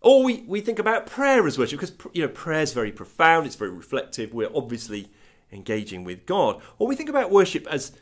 Or 0.00 0.24
we, 0.24 0.42
we 0.48 0.60
think 0.60 0.80
about 0.80 1.06
prayer 1.06 1.46
as 1.46 1.60
worship 1.60 1.78
because 1.78 1.96
you 2.12 2.22
know 2.22 2.28
prayer 2.28 2.62
is 2.62 2.72
very 2.72 2.90
profound, 2.90 3.46
it's 3.46 3.54
very 3.54 3.70
reflective. 3.70 4.34
We're 4.34 4.50
obviously 4.52 5.10
engaging 5.52 6.02
with 6.02 6.26
God. 6.26 6.60
Or 6.76 6.88
we 6.88 6.96
think 6.96 7.08
about 7.08 7.30
worship 7.30 7.68
as 7.68 7.92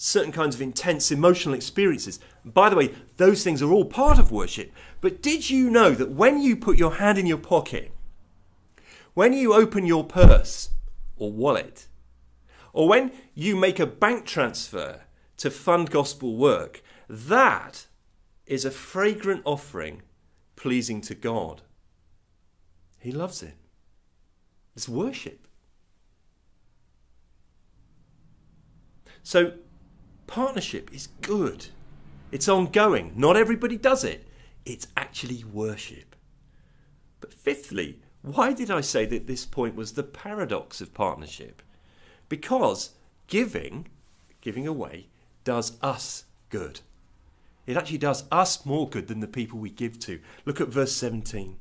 certain 0.00 0.30
kinds 0.30 0.54
of 0.54 0.62
intense 0.62 1.10
emotional 1.10 1.56
experiences. 1.56 2.20
By 2.44 2.70
the 2.70 2.76
way, 2.76 2.94
those 3.16 3.42
things 3.42 3.60
are 3.60 3.72
all 3.72 3.84
part 3.84 4.20
of 4.20 4.30
worship. 4.30 4.72
But 5.00 5.20
did 5.20 5.50
you 5.50 5.68
know 5.70 5.90
that 5.90 6.12
when 6.12 6.40
you 6.40 6.56
put 6.56 6.78
your 6.78 6.94
hand 6.94 7.18
in 7.18 7.26
your 7.26 7.36
pocket, 7.36 7.90
when 9.14 9.32
you 9.32 9.52
open 9.52 9.84
your 9.86 10.04
purse 10.04 10.70
or 11.16 11.32
wallet, 11.32 11.88
or 12.72 12.88
when 12.88 13.10
you 13.34 13.56
make 13.56 13.80
a 13.80 13.86
bank 13.86 14.24
transfer 14.24 15.00
to 15.38 15.50
fund 15.50 15.90
gospel 15.90 16.36
work, 16.36 16.80
that 17.08 17.88
is 18.46 18.64
a 18.64 18.70
fragrant 18.70 19.42
offering 19.44 20.02
pleasing 20.54 21.00
to 21.00 21.16
God. 21.16 21.62
He 23.00 23.10
loves 23.10 23.42
it. 23.42 23.54
It's 24.76 24.88
worship. 24.88 25.48
So, 29.24 29.54
partnership 30.28 30.94
is 30.94 31.08
good. 31.22 31.66
It's 32.30 32.48
ongoing. 32.48 33.12
Not 33.16 33.36
everybody 33.36 33.76
does 33.76 34.04
it. 34.04 34.28
It's 34.64 34.86
actually 34.96 35.42
worship. 35.42 36.14
But 37.20 37.34
fifthly, 37.34 37.98
why 38.22 38.52
did 38.52 38.70
I 38.70 38.82
say 38.82 39.06
that 39.06 39.26
this 39.26 39.44
point 39.44 39.74
was 39.74 39.92
the 39.92 40.04
paradox 40.04 40.80
of 40.80 40.94
partnership? 40.94 41.62
Because 42.28 42.90
giving, 43.26 43.88
giving 44.40 44.66
away, 44.66 45.08
does 45.42 45.78
us 45.82 46.24
good. 46.50 46.80
It 47.66 47.76
actually 47.76 47.98
does 47.98 48.24
us 48.30 48.64
more 48.64 48.88
good 48.88 49.08
than 49.08 49.20
the 49.20 49.26
people 49.26 49.58
we 49.58 49.70
give 49.70 49.98
to. 50.00 50.20
Look 50.44 50.60
at 50.60 50.68
verse 50.68 50.92
17. 50.92 51.56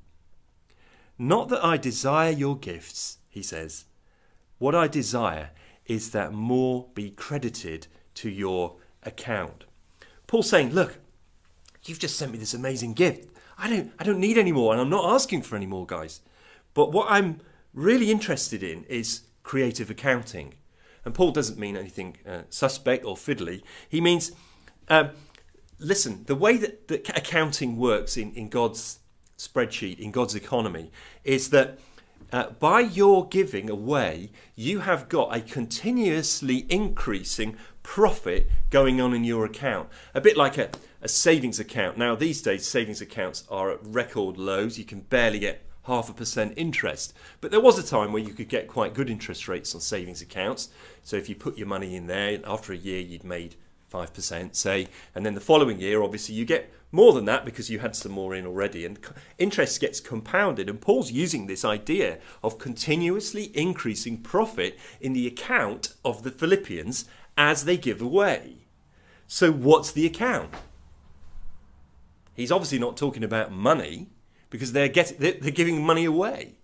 Not 1.18 1.50
that 1.50 1.64
I 1.66 1.78
desire 1.78 2.32
your 2.32 2.58
gifts, 2.58 3.18
he 3.30 3.42
says. 3.42 3.86
What 4.58 4.76
I 4.76 4.88
desire 4.88 5.52
is 5.86 6.12
that 6.12 6.34
more 6.34 6.88
be 6.94 7.10
credited 7.10 7.88
to 8.18 8.30
your 8.30 8.76
account. 9.04 9.66
Paul's 10.28 10.50
saying, 10.50 10.74
Look, 10.74 10.98
you've 11.86 12.00
just 12.00 12.18
sent 12.18 12.32
me 12.32 12.38
this 12.38 12.54
amazing 12.54 12.94
gift. 12.94 13.30
I 13.58 13.70
don't, 13.70 13.92
I 13.98 14.04
don't 14.04 14.20
need 14.20 14.38
any 14.38 14.52
more, 14.52 14.72
and 14.74 14.82
I'm 14.82 14.90
not 14.90 15.14
asking 15.14 15.42
for 15.44 15.56
any 15.56 15.66
more, 15.66 15.86
guys. 15.86 16.22
But 16.74 16.92
what 16.92 17.08
I'm 17.10 17.42
really 17.74 18.12
interested 18.12 18.62
in 18.62 18.84
is 18.84 19.22
creative 19.44 19.90
accounting. 19.90 20.56
And 21.06 21.14
Paul 21.14 21.32
doesn't 21.32 21.58
mean 21.58 21.78
anything 21.78 22.18
uh, 22.28 22.42
suspect 22.50 23.06
or 23.06 23.16
fiddly. 23.16 23.62
He 23.88 24.02
means, 24.02 24.32
um, 24.90 25.12
listen, 25.80 26.26
the 26.26 26.36
way 26.36 26.58
that, 26.58 26.88
that 26.90 27.18
accounting 27.18 27.78
works 27.78 28.18
in, 28.18 28.34
in 28.34 28.50
God's 28.50 29.00
spreadsheet, 29.38 30.00
in 30.00 30.12
God's 30.12 30.36
economy, 30.36 30.92
is 31.24 31.50
that 31.52 31.80
uh, 32.32 32.50
by 32.60 32.82
your 32.82 33.28
giving 33.28 33.70
away, 33.70 34.32
you 34.56 34.80
have 34.80 35.08
got 35.08 35.36
a 35.36 35.40
continuously 35.40 36.66
increasing 36.70 37.56
profit 37.88 38.52
going 38.70 39.00
on 39.00 39.14
in 39.14 39.24
your 39.24 39.46
account. 39.46 39.88
A 40.14 40.20
bit 40.20 40.36
like 40.36 40.58
a, 40.58 40.70
a 41.02 41.08
savings 41.08 41.58
account. 41.58 41.98
Now, 41.98 42.16
these 42.16 42.42
days, 42.42 42.68
savings 42.68 43.00
accounts 43.00 43.46
are 43.50 43.72
at 43.72 43.80
record 43.82 44.38
lows. 44.38 44.78
You 44.78 44.84
can 44.84 45.00
barely 45.00 45.40
get 45.40 45.64
half 45.86 46.10
a 46.10 46.14
percent 46.14 46.54
interest. 46.58 47.14
But 47.40 47.50
there 47.50 47.62
was 47.62 47.80
a 47.80 47.88
time 47.88 48.12
where 48.12 48.22
you 48.22 48.34
could 48.34 48.50
get 48.50 48.68
quite 48.68 48.94
good 48.94 49.10
interest 49.10 49.48
rates 49.48 49.74
on 49.74 49.80
savings 49.80 50.22
accounts. 50.22 50.68
So 51.02 51.16
if 51.16 51.30
you 51.30 51.36
put 51.36 51.58
your 51.58 51.68
money 51.68 51.96
in 51.96 52.08
there, 52.08 52.40
after 52.46 52.74
a 52.74 52.78
year, 52.78 53.00
you'd 53.00 53.24
made 53.24 53.56
5%, 53.92 54.54
say, 54.54 54.90
and 55.16 55.26
then 55.26 55.34
the 55.34 55.40
following 55.40 55.80
year, 55.80 56.04
obviously, 56.04 56.36
you 56.36 56.44
get 56.44 56.70
more 56.92 57.14
than 57.14 57.26
that 57.26 57.46
because 57.46 57.70
you 57.70 57.80
had 57.80 57.96
some 57.96 58.12
more 58.12 58.36
in 58.36 58.46
already, 58.46 58.86
and 58.86 59.00
interest 59.38 59.80
gets 59.80 60.02
compounded. 60.02 60.70
And 60.70 60.82
Paul's 60.82 61.12
using 61.12 61.48
this 61.48 61.64
idea 61.64 62.20
of 62.44 62.60
continuously 62.60 63.46
increasing 63.58 64.22
profit 64.22 64.78
in 65.00 65.14
the 65.14 65.26
account 65.26 65.94
of 66.04 66.24
the 66.24 66.32
Philippians 66.32 67.06
as 67.38 67.66
they 67.66 67.78
give 67.78 68.02
away. 68.02 68.56
So, 69.28 69.52
what's 69.52 69.92
the 69.92 70.06
account? 70.06 70.54
He's 72.34 72.52
obviously 72.52 72.80
not 72.80 72.98
talking 72.98 73.24
about 73.24 73.52
money 73.52 74.08
because 74.50 74.72
they're, 74.72 74.88
getting, 74.88 75.18
they're 75.20 75.52
giving 75.52 75.86
money 75.86 76.06
away. 76.06 76.56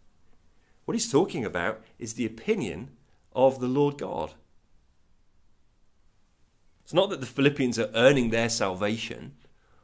What 0.85 0.93
he's 0.93 1.11
talking 1.11 1.45
about 1.45 1.81
is 1.97 2.13
the 2.13 2.25
opinion 2.25 2.91
of 3.33 3.59
the 3.59 3.67
Lord 3.67 3.97
God. 3.97 4.33
It's 6.83 6.93
not 6.93 7.09
that 7.09 7.21
the 7.21 7.25
Philippians 7.25 7.79
are 7.79 7.89
earning 7.95 8.29
their 8.29 8.49
salvation 8.49 9.33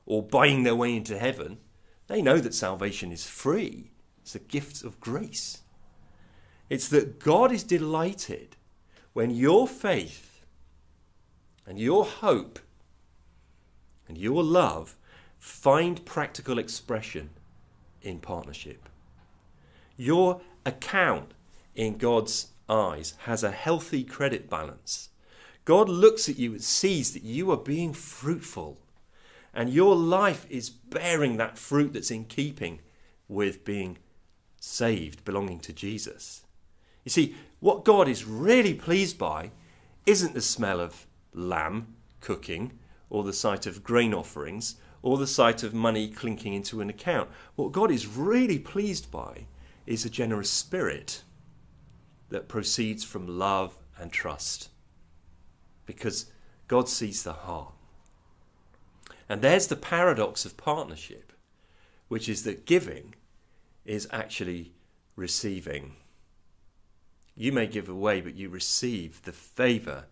or 0.06 0.22
buying 0.22 0.64
their 0.64 0.76
way 0.76 0.96
into 0.96 1.18
heaven. 1.18 1.58
They 2.08 2.22
know 2.22 2.40
that 2.40 2.54
salvation 2.54 3.12
is 3.12 3.26
free, 3.26 3.92
it's 4.22 4.36
a 4.36 4.40
gift 4.40 4.84
of 4.84 5.00
grace. 5.00 5.62
It's 6.70 6.88
that 6.90 7.20
God 7.20 7.52
is 7.52 7.64
delighted 7.64 8.56
when 9.14 9.32
your 9.32 9.68
faith 9.68 10.29
and 11.70 11.80
your 11.80 12.04
hope 12.04 12.58
and 14.08 14.18
your 14.18 14.44
love 14.44 14.96
find 15.38 16.04
practical 16.04 16.58
expression 16.58 17.30
in 18.02 18.20
partnership. 18.20 18.90
Your 19.96 20.42
account 20.66 21.36
in 21.76 21.98
God's 21.98 22.48
eyes 22.68 23.14
has 23.26 23.44
a 23.44 23.52
healthy 23.52 24.04
credit 24.04 24.50
balance. 24.50 25.10
God 25.64 25.88
looks 25.88 26.28
at 26.28 26.40
you 26.40 26.54
and 26.54 26.64
sees 26.64 27.14
that 27.14 27.24
you 27.24 27.52
are 27.52 27.58
being 27.58 27.94
fruitful 27.94 28.80
and 29.54 29.70
your 29.70 29.96
life 29.96 30.48
is 30.50 30.72
bearing 30.72 31.38
that 31.38 31.60
fruit 31.60 31.94
that's 31.94 32.10
in 32.10 32.26
keeping 32.26 32.80
with 33.28 33.64
being 33.64 34.00
saved, 34.60 35.24
belonging 35.24 35.60
to 35.60 35.74
Jesus. 35.74 36.42
You 37.06 37.12
see, 37.12 37.36
what 37.60 37.86
God 37.86 38.08
is 38.08 38.26
really 38.26 38.74
pleased 38.74 39.20
by 39.20 39.52
isn't 40.08 40.34
the 40.34 40.42
smell 40.42 40.80
of 40.80 41.06
lamb 41.34 41.96
cooking 42.22 42.80
or 43.10 43.24
the 43.24 43.34
sight 43.34 43.66
of 43.66 43.84
grain 43.84 44.14
offerings 44.14 44.76
or 45.02 45.18
the 45.18 45.28
sight 45.28 45.64
of 45.64 45.74
money 45.74 46.10
clinking 46.10 46.54
into 46.54 46.82
an 46.82 46.90
account. 46.90 47.30
What 47.56 47.72
God 47.72 47.92
is 47.92 48.08
really 48.08 48.60
pleased 48.60 49.12
by 49.12 49.46
is 49.86 50.06
a 50.06 50.10
generous 50.10 50.50
spirit 50.50 51.24
that 52.30 52.48
proceeds 52.48 53.04
from 53.04 53.40
love 53.40 53.78
and 53.98 54.12
trust 54.12 54.70
because 55.86 56.32
God 56.68 56.88
sees 56.88 57.24
the 57.24 57.34
heart. 57.34 57.74
And 59.28 59.42
there's 59.42 59.68
the 59.68 59.76
paradox 59.76 60.46
of 60.46 60.58
partnership, 60.58 61.34
which 62.08 62.30
is 62.30 62.44
that 62.44 62.66
giving 62.66 63.16
is 63.86 64.08
actually 64.12 64.74
receiving. 65.16 65.96
You 67.36 67.52
may 67.52 67.68
give 67.68 67.90
away, 67.90 68.22
but 68.22 68.36
you 68.36 68.50
receive 68.50 69.24
the 69.24 69.32
favour, 69.32 70.06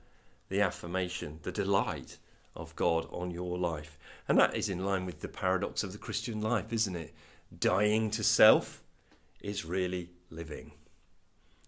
the 0.50 0.62
affirmation, 0.62 1.40
the 1.44 1.52
delight 1.52 2.18
of 2.56 2.76
God 2.76 3.08
on 3.12 3.32
your 3.32 3.58
life. 3.58 3.98
And 4.28 4.38
that 4.40 4.56
is 4.56 4.70
in 4.70 4.86
line 4.86 5.06
with 5.06 5.22
the 5.22 5.28
paradox 5.28 5.84
of 5.84 5.92
the 5.92 5.98
Christian 5.98 6.42
life, 6.42 6.74
isn't 6.74 6.96
it? 6.96 7.14
Dying 7.58 8.10
to 8.12 8.24
self 8.24 8.84
is 9.42 9.66
really 9.66 10.10
living. 10.30 10.72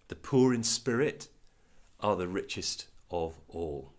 The 0.08 0.16
poor 0.16 0.54
in 0.54 0.64
spirit 0.64 1.28
are 2.00 2.16
the 2.16 2.28
richest 2.28 2.88
of 3.12 3.40
all. 3.48 3.94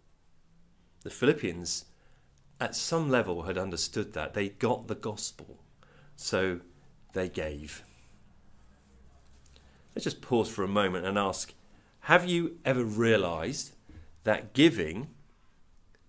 The 1.03 1.11
Philippians, 1.11 1.87
at 2.61 2.75
some 2.75 3.09
level, 3.09 3.43
had 3.43 3.57
understood 3.57 4.13
that. 4.13 4.35
They 4.35 4.49
got 4.49 4.89
the 4.89 4.95
gospel, 4.95 5.61
so 6.17 6.61
they 7.15 7.29
gave. 7.29 7.85
Let's 9.95 10.05
just 10.05 10.21
pause 10.21 10.49
for 10.49 10.63
a 10.63 10.69
moment 10.69 11.07
and 11.07 11.17
ask 11.17 11.55
Have 12.01 12.29
you 12.29 12.59
ever 12.65 12.85
realized 12.85 13.73
that 14.25 14.53
giving 14.53 15.09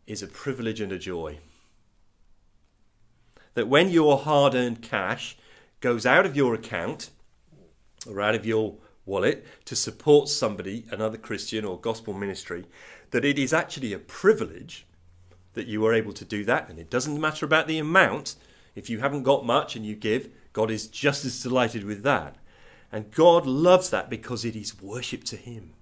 is 0.08 0.21
a 0.21 0.28
privilege 0.28 0.82
and 0.82 0.91
a 0.91 1.00
joy? 1.00 1.39
That 3.54 3.67
when 3.67 3.89
your 3.89 4.17
hard 4.19 4.56
earned 4.56 4.82
cash 4.82 5.38
goes 5.82 6.06
out 6.06 6.26
of 6.26 6.36
your 6.36 6.54
account 6.54 7.10
or 8.08 8.21
out 8.21 8.36
of 8.36 8.45
your 8.45 8.76
wallet 9.06 9.45
to 9.65 9.76
support 9.76 10.30
somebody, 10.30 10.86
another 10.91 11.17
Christian 11.17 11.65
or 11.65 11.80
gospel 11.80 12.13
ministry, 12.13 12.65
that 13.12 13.26
it 13.26 13.38
is 13.38 13.54
actually 13.54 13.93
a 13.93 14.00
privilege 14.00 14.86
that 15.54 15.67
you 15.67 15.86
are 15.86 15.93
able 15.93 16.13
to 16.13 16.26
do 16.26 16.45
that. 16.45 16.69
And 16.69 16.80
it 16.80 16.89
doesn't 16.89 17.19
matter 17.19 17.45
about 17.45 17.67
the 17.67 17.78
amount. 17.78 18.36
If 18.76 18.89
you 18.89 19.00
haven't 19.00 19.24
got 19.24 19.45
much 19.45 19.76
and 19.76 19.86
you 19.86 19.95
give, 19.95 20.30
God 20.54 20.71
is 20.71 20.88
just 20.88 21.26
as 21.26 21.41
delighted 21.43 21.84
with 21.84 22.04
that. 22.04 22.36
And 22.91 23.12
God 23.12 23.45
loves 23.45 23.89
that 23.89 24.10
because 24.10 24.45
it 24.45 24.56
is 24.56 24.82
worship 24.82 25.24
to 25.26 25.38
Him. 25.38 25.74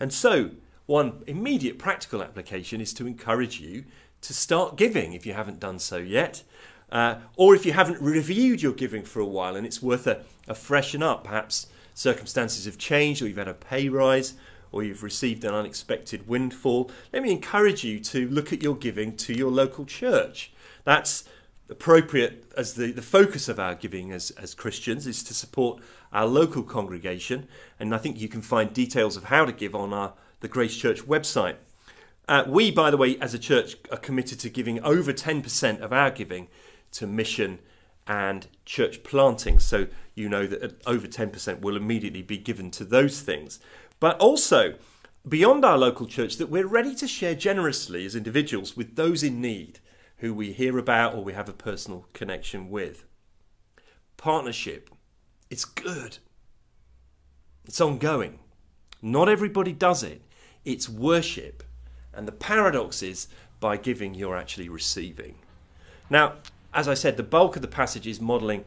And 0.00 0.12
so, 0.12 0.50
one 0.86 1.22
immediate 1.26 1.78
practical 1.78 2.22
application 2.22 2.80
is 2.80 2.92
to 2.94 3.06
encourage 3.06 3.60
you 3.60 3.84
to 4.22 4.34
start 4.34 4.76
giving 4.76 5.12
if 5.12 5.26
you 5.26 5.32
haven't 5.32 5.60
done 5.60 5.78
so 5.78 5.96
yet. 5.98 6.42
Uh, 6.90 7.16
or 7.36 7.54
if 7.54 7.66
you 7.66 7.72
haven't 7.72 8.00
reviewed 8.00 8.62
your 8.62 8.72
giving 8.72 9.02
for 9.02 9.20
a 9.20 9.26
while 9.26 9.56
and 9.56 9.66
it's 9.66 9.82
worth 9.82 10.06
a, 10.06 10.22
a 10.46 10.54
freshen 10.54 11.02
up, 11.02 11.24
perhaps 11.24 11.66
circumstances 11.94 12.64
have 12.64 12.78
changed 12.78 13.22
or 13.22 13.28
you've 13.28 13.36
had 13.36 13.48
a 13.48 13.54
pay 13.54 13.88
rise 13.88 14.34
or 14.74 14.82
you've 14.82 15.04
received 15.04 15.44
an 15.44 15.54
unexpected 15.54 16.26
windfall, 16.26 16.90
let 17.12 17.22
me 17.22 17.30
encourage 17.30 17.84
you 17.84 18.00
to 18.00 18.28
look 18.28 18.52
at 18.52 18.60
your 18.60 18.74
giving 18.74 19.16
to 19.16 19.32
your 19.32 19.50
local 19.50 19.84
church. 19.84 20.52
That's 20.82 21.24
appropriate 21.70 22.52
as 22.56 22.74
the, 22.74 22.90
the 22.90 23.00
focus 23.00 23.48
of 23.48 23.60
our 23.60 23.76
giving 23.76 24.10
as, 24.10 24.30
as 24.32 24.52
Christians 24.52 25.06
is 25.06 25.22
to 25.22 25.32
support 25.32 25.80
our 26.12 26.26
local 26.26 26.64
congregation. 26.64 27.46
And 27.78 27.94
I 27.94 27.98
think 27.98 28.20
you 28.20 28.28
can 28.28 28.42
find 28.42 28.72
details 28.72 29.16
of 29.16 29.24
how 29.24 29.44
to 29.44 29.52
give 29.52 29.76
on 29.76 29.92
our 29.92 30.14
the 30.44 30.48
Grace 30.48 30.76
Church 30.76 31.02
website. 31.02 31.56
Uh, 32.28 32.44
we, 32.46 32.70
by 32.70 32.90
the 32.90 32.96
way, 32.96 33.18
as 33.18 33.34
a 33.34 33.38
church, 33.38 33.76
are 33.90 33.98
committed 33.98 34.38
to 34.40 34.48
giving 34.48 34.78
over 34.82 35.12
10% 35.12 35.80
of 35.80 35.92
our 35.92 36.10
giving 36.10 36.48
to 36.92 37.06
mission 37.06 37.58
and 38.06 38.46
church 38.64 39.02
planting. 39.02 39.58
So 39.58 39.88
you 40.14 40.28
know 40.28 40.46
that 40.46 40.80
over 40.86 41.06
10% 41.06 41.60
will 41.60 41.76
immediately 41.76 42.22
be 42.22 42.38
given 42.38 42.70
to 42.72 42.84
those 42.84 43.20
things 43.20 43.58
but 44.04 44.20
also 44.20 44.74
beyond 45.26 45.64
our 45.64 45.78
local 45.78 46.06
church 46.06 46.36
that 46.36 46.50
we're 46.50 46.66
ready 46.66 46.94
to 46.94 47.08
share 47.08 47.34
generously 47.34 48.04
as 48.04 48.14
individuals 48.14 48.76
with 48.76 48.96
those 48.96 49.22
in 49.22 49.40
need 49.40 49.78
who 50.18 50.34
we 50.34 50.52
hear 50.52 50.78
about 50.78 51.14
or 51.14 51.24
we 51.24 51.32
have 51.32 51.48
a 51.48 51.54
personal 51.54 52.06
connection 52.12 52.68
with. 52.68 53.04
Partnership, 54.18 54.90
it's 55.48 55.64
good, 55.64 56.18
it's 57.64 57.80
ongoing. 57.80 58.40
Not 59.00 59.28
everybody 59.28 59.72
does 59.72 60.02
it, 60.02 60.20
it's 60.64 60.88
worship. 60.88 61.62
And 62.12 62.28
the 62.28 62.32
paradox 62.32 63.02
is 63.02 63.28
by 63.60 63.76
giving, 63.76 64.14
you're 64.14 64.36
actually 64.36 64.68
receiving. 64.68 65.36
Now, 66.10 66.34
as 66.72 66.88
I 66.88 66.94
said, 66.94 67.16
the 67.16 67.22
bulk 67.22 67.56
of 67.56 67.62
the 67.62 67.68
passage 67.68 68.06
is 68.06 68.20
modeling 68.20 68.64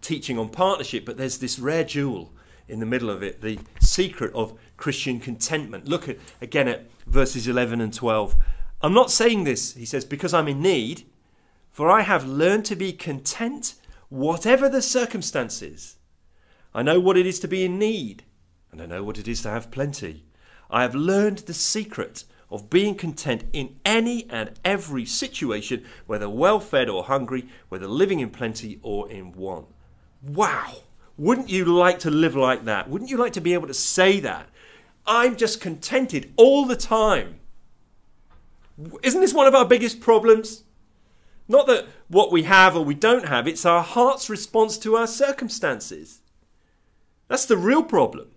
teaching 0.00 0.38
on 0.38 0.48
partnership, 0.48 1.04
but 1.04 1.16
there's 1.16 1.38
this 1.38 1.58
rare 1.58 1.84
jewel 1.84 2.32
in 2.68 2.80
the 2.80 2.86
middle 2.86 3.10
of 3.10 3.22
it 3.22 3.40
the 3.40 3.58
secret 3.80 4.32
of 4.34 4.58
Christian 4.76 5.20
contentment. 5.20 5.88
Look 5.88 6.08
at, 6.08 6.18
again 6.40 6.68
at 6.68 6.86
verses 7.06 7.48
11 7.48 7.80
and 7.80 7.92
12. 7.92 8.36
I'm 8.82 8.94
not 8.94 9.10
saying 9.10 9.44
this, 9.44 9.74
he 9.74 9.84
says, 9.84 10.04
because 10.04 10.34
I'm 10.34 10.48
in 10.48 10.60
need, 10.60 11.04
for 11.70 11.90
I 11.90 12.02
have 12.02 12.26
learned 12.26 12.64
to 12.66 12.76
be 12.76 12.92
content 12.92 13.74
whatever 14.08 14.68
the 14.68 14.82
circumstances. 14.82 15.96
I 16.74 16.82
know 16.82 17.00
what 17.00 17.16
it 17.16 17.26
is 17.26 17.40
to 17.40 17.48
be 17.48 17.64
in 17.64 17.78
need, 17.78 18.24
and 18.70 18.82
I 18.82 18.86
know 18.86 19.02
what 19.02 19.18
it 19.18 19.26
is 19.26 19.42
to 19.42 19.50
have 19.50 19.70
plenty. 19.70 20.24
I 20.70 20.82
have 20.82 20.94
learned 20.94 21.38
the 21.38 21.54
secret 21.54 22.24
of 22.50 22.70
being 22.70 22.94
content 22.94 23.44
in 23.52 23.76
any 23.84 24.28
and 24.30 24.52
every 24.64 25.04
situation, 25.04 25.84
whether 26.06 26.28
well 26.28 26.60
fed 26.60 26.88
or 26.88 27.04
hungry, 27.04 27.48
whether 27.68 27.86
living 27.86 28.20
in 28.20 28.30
plenty 28.30 28.78
or 28.82 29.10
in 29.10 29.32
want. 29.32 29.66
Wow! 30.22 30.74
Wouldn't 31.18 31.48
you 31.48 31.64
like 31.64 31.98
to 32.00 32.10
live 32.10 32.36
like 32.36 32.64
that? 32.64 32.88
Wouldn't 32.88 33.10
you 33.10 33.16
like 33.16 33.32
to 33.34 33.40
be 33.40 33.54
able 33.54 33.66
to 33.66 33.74
say 33.74 34.20
that? 34.20 34.48
I'm 35.06 35.36
just 35.36 35.60
contented 35.60 36.32
all 36.36 36.66
the 36.66 36.76
time. 36.76 37.40
Isn't 39.02 39.20
this 39.20 39.34
one 39.34 39.46
of 39.46 39.54
our 39.54 39.64
biggest 39.64 40.00
problems? 40.00 40.64
Not 41.48 41.66
that 41.68 41.86
what 42.08 42.32
we 42.32 42.42
have 42.42 42.76
or 42.76 42.84
we 42.84 42.94
don't 42.94 43.26
have, 43.26 43.46
it's 43.46 43.64
our 43.64 43.82
heart's 43.82 44.28
response 44.28 44.76
to 44.78 44.96
our 44.96 45.06
circumstances. 45.06 46.20
That's 47.28 47.46
the 47.46 47.56
real 47.56 47.82
problem. 47.82 48.28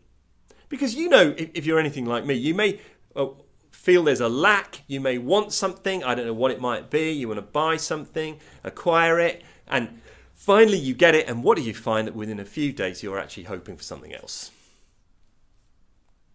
Because 0.69 0.95
you 0.95 1.09
know, 1.09 1.33
if, 1.35 1.65
you're 1.65 1.79
anything 1.79 2.05
like 2.05 2.25
me, 2.25 2.35
you 2.35 2.53
may 2.53 2.79
uh, 3.15 3.27
feel 3.71 4.03
there's 4.03 4.21
a 4.21 4.29
lack, 4.29 4.83
you 4.87 5.01
may 5.01 5.17
want 5.17 5.51
something, 5.51 6.03
I 6.03 6.15
don't 6.15 6.27
know 6.27 6.33
what 6.33 6.51
it 6.51 6.61
might 6.61 6.89
be, 6.89 7.11
you 7.11 7.27
want 7.27 7.39
to 7.39 7.41
buy 7.41 7.77
something, 7.77 8.39
acquire 8.63 9.19
it, 9.19 9.43
and 9.67 9.99
finally 10.33 10.77
you 10.77 10.93
get 10.93 11.15
it, 11.15 11.27
and 11.27 11.43
what 11.43 11.57
do 11.57 11.63
you 11.63 11.73
find 11.73 12.07
that 12.07 12.15
within 12.15 12.39
a 12.39 12.45
few 12.45 12.71
days 12.71 13.01
you're 13.01 13.19
actually 13.19 13.43
hoping 13.43 13.75
for 13.75 13.83
something 13.83 14.13
else? 14.13 14.51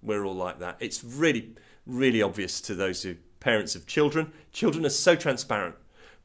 We're 0.03 0.25
all 0.25 0.35
like 0.35 0.59
that. 0.59 0.77
It's 0.81 1.03
really, 1.03 1.55
really 1.87 2.21
obvious 2.21 2.61
to 2.63 2.75
those 2.75 3.03
who 3.03 3.17
parents 3.41 3.77
of 3.77 3.87
children. 3.87 4.33
Children 4.53 4.85
are 4.85 4.91
so 4.91 5.15
transparent, 5.15 5.77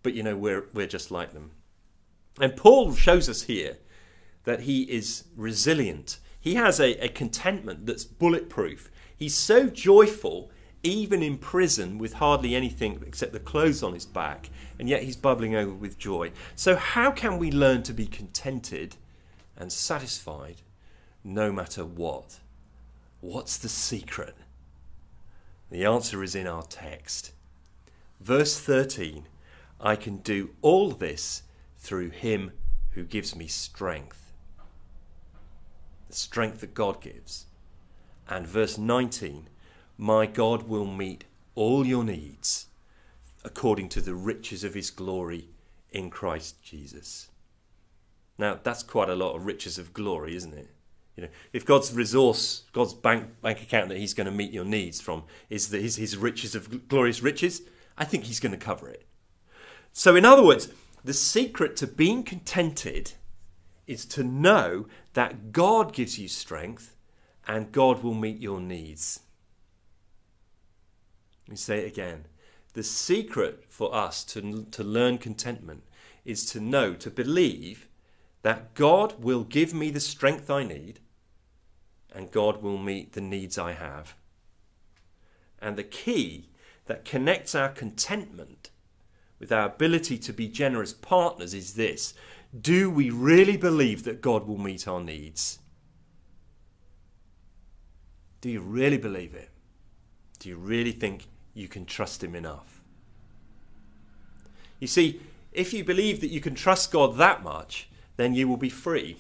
but 0.04 0.14
you 0.14 0.24
know, 0.24 0.36
we're, 0.36 0.66
we're 0.74 0.88
just 0.88 1.12
like 1.12 1.34
them. 1.34 1.52
And 2.40 2.56
Paul 2.56 2.94
shows 2.94 3.30
us 3.30 3.44
here 3.44 3.78
that 4.46 4.62
he 4.62 4.84
is 4.84 5.26
resilient. 5.36 6.20
He 6.40 6.56
has 6.56 6.80
a, 6.80 6.94
a 7.04 7.10
contentment 7.10 7.86
that's 7.86 8.06
bulletproof. 8.06 8.90
He's 9.16 9.36
so 9.36 9.68
joyful, 9.68 10.50
even 10.84 11.22
in 11.22 11.38
prison, 11.38 11.98
with 11.98 12.14
hardly 12.14 12.56
anything 12.56 13.04
except 13.06 13.34
the 13.34 13.40
clothes 13.40 13.84
on 13.84 13.94
his 13.94 14.06
back, 14.06 14.50
and 14.80 14.88
yet 14.88 15.04
he's 15.04 15.18
bubbling 15.18 15.56
over 15.56 15.74
with 15.74 15.98
joy. 15.98 16.32
So, 16.56 16.76
how 16.76 17.12
can 17.12 17.38
we 17.38 17.52
learn 17.52 17.84
to 17.84 17.94
be 17.94 18.08
contented 18.08 18.96
and 19.58 19.72
satisfied 19.72 20.62
no 21.24 21.52
matter 21.52 21.84
what? 21.84 22.40
What's 23.20 23.58
the 23.58 23.70
secret? 23.70 24.36
The 25.70 25.84
answer 25.84 26.24
is 26.24 26.36
in 26.36 26.48
our 26.48 26.64
text. 26.64 27.34
Verse 28.22 28.60
13 28.60 29.26
I 29.82 29.96
can 29.96 30.18
do 30.18 30.52
all 30.62 30.92
this 30.92 31.44
through 31.78 32.10
him 32.10 32.52
who 32.92 33.04
gives 33.04 33.36
me 33.36 33.48
strength. 33.48 34.29
The 36.10 36.16
strength 36.16 36.62
that 36.62 36.74
God 36.74 37.02
gives. 37.02 37.46
And 38.28 38.46
verse 38.46 38.78
19 38.78 39.48
My 39.98 40.26
God 40.26 40.64
will 40.64 40.86
meet 40.86 41.24
all 41.56 41.86
your 41.86 42.04
needs 42.04 42.68
according 43.44 43.90
to 43.90 44.02
the 44.02 44.16
riches 44.16 44.64
of 44.64 44.74
his 44.74 44.92
glory 44.92 45.48
in 45.92 46.10
Christ 46.10 46.62
Jesus. 46.62 47.30
Now, 48.38 48.60
that's 48.62 48.84
quite 48.84 49.10
a 49.10 49.16
lot 49.16 49.36
of 49.36 49.46
riches 49.46 49.78
of 49.78 49.94
glory, 49.94 50.36
isn't 50.36 50.54
it? 50.54 50.70
You 51.16 51.24
know, 51.24 51.30
if 51.52 51.66
God's 51.66 51.94
resource, 51.94 52.64
God's 52.72 52.94
bank 52.94 53.42
bank 53.42 53.62
account 53.62 53.90
that 53.90 53.98
He's 53.98 54.14
going 54.14 54.26
to 54.26 54.32
meet 54.32 54.54
your 54.54 54.64
needs 54.64 55.02
from 55.02 55.24
is 55.50 55.68
the, 55.68 55.80
his, 55.80 55.98
his 55.98 56.16
riches 56.16 56.56
of 56.56 56.88
glorious 56.88 57.22
riches, 57.22 57.62
I 57.98 58.06
think 58.06 58.24
He's 58.24 58.40
going 58.40 58.54
to 58.54 58.58
cover 58.58 58.88
it. 58.88 59.06
So, 59.92 60.16
in 60.16 60.24
other 60.24 60.44
words, 60.44 60.70
the 61.04 61.14
secret 61.14 61.76
to 61.78 61.88
being 61.88 62.24
contented 62.24 63.12
is 63.90 64.06
to 64.06 64.24
know 64.24 64.86
that 65.14 65.52
God 65.52 65.94
gives 65.94 66.20
you 66.20 66.28
strength 66.28 66.96
and 67.48 67.72
God 67.72 68.04
will 68.04 68.14
meet 68.14 68.40
your 68.40 68.62
needs. 68.62 69.22
Let 71.48 71.52
me 71.52 71.58
say 71.58 71.80
it 71.80 71.88
again. 71.88 72.26
The 72.74 72.84
secret 72.84 73.66
for 73.68 73.94
us 73.94 74.24
to, 74.26 74.68
to 74.70 74.84
learn 74.84 75.18
contentment 75.18 75.84
is 76.24 76.46
to 76.52 76.60
know, 76.60 76.94
to 76.94 77.10
believe 77.10 77.88
that 78.44 78.76
God 78.76 79.24
will 79.24 79.44
give 79.44 79.74
me 79.74 79.90
the 79.90 80.00
strength 80.00 80.52
I 80.52 80.64
need 80.64 81.00
and 82.14 82.32
God 82.32 82.62
will 82.62 82.78
meet 82.78 83.14
the 83.14 83.22
needs 83.22 83.58
I 83.58 83.74
have. 83.74 84.14
And 85.60 85.76
the 85.76 85.84
key 85.84 86.50
that 86.86 87.06
connects 87.06 87.56
our 87.56 87.70
contentment 87.70 88.70
with 89.40 89.52
our 89.52 89.66
ability 89.66 90.20
to 90.20 90.34
be 90.34 90.48
generous 90.48 90.94
partners 90.94 91.56
is 91.56 91.74
this 91.74 92.14
Do 92.58 92.90
we 92.90 93.10
really 93.10 93.58
believe 93.58 94.04
that 94.06 94.22
God 94.22 94.48
will 94.48 94.58
meet 94.58 94.88
our 94.88 95.02
needs? 95.02 95.60
Do 98.42 98.50
you 98.50 98.62
really 98.62 98.98
believe 98.98 99.36
it? 99.36 99.50
Do 100.40 100.50
you 100.50 100.58
really 100.58 100.92
think 100.92 101.28
you 101.54 101.68
can 101.68 101.86
trust 101.86 102.24
Him 102.24 102.36
enough? 102.36 102.82
You 104.80 104.88
see, 104.88 105.22
if 105.52 105.74
you 105.74 105.84
believe 105.84 106.22
that 106.22 106.32
you 106.32 106.42
can 106.42 106.56
trust 106.56 106.92
God 106.92 107.18
that 107.18 107.44
much, 107.44 107.90
then 108.18 108.34
you 108.34 108.48
will 108.48 108.58
be 108.58 108.70
free. 108.70 109.18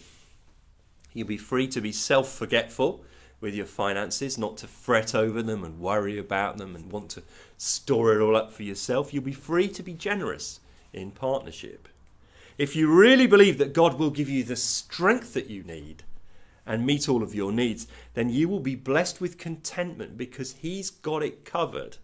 You'll 1.14 1.28
be 1.28 1.38
free 1.38 1.68
to 1.68 1.82
be 1.82 1.92
self 1.92 2.32
forgetful 2.32 3.04
with 3.42 3.54
your 3.54 3.66
finances, 3.66 4.38
not 4.38 4.58
to 4.58 4.68
fret 4.68 5.14
over 5.14 5.42
them 5.42 5.64
and 5.64 5.80
worry 5.80 6.18
about 6.18 6.58
them 6.58 6.76
and 6.76 6.92
want 6.92 7.10
to 7.12 7.24
store 7.58 8.14
it 8.14 8.22
all 8.22 8.36
up 8.36 8.52
for 8.52 8.64
yourself. 8.64 9.14
You'll 9.14 9.24
be 9.24 9.34
free 9.34 9.68
to 9.70 9.84
be 9.84 9.94
generous 9.94 10.60
in 10.94 11.12
partnership. 11.12 11.88
If 12.60 12.76
you 12.76 12.94
really 12.94 13.26
believe 13.26 13.58
that 13.60 13.72
God 13.72 13.98
will 13.98 14.10
give 14.10 14.28
you 14.28 14.44
the 14.44 14.58
strength 14.58 15.34
that 15.34 15.50
you 15.50 15.64
need 15.64 16.04
and 16.66 16.86
meet 16.86 17.08
all 17.08 17.24
of 17.24 17.34
your 17.34 17.54
needs, 17.54 17.88
then 18.16 18.30
you 18.30 18.50
will 18.50 18.60
be 18.60 18.76
blessed 18.76 19.22
with 19.22 19.38
contentment 19.38 20.18
because 20.18 20.56
He's 20.56 20.90
got 20.90 21.24
it 21.24 21.46
covered. 21.46 22.00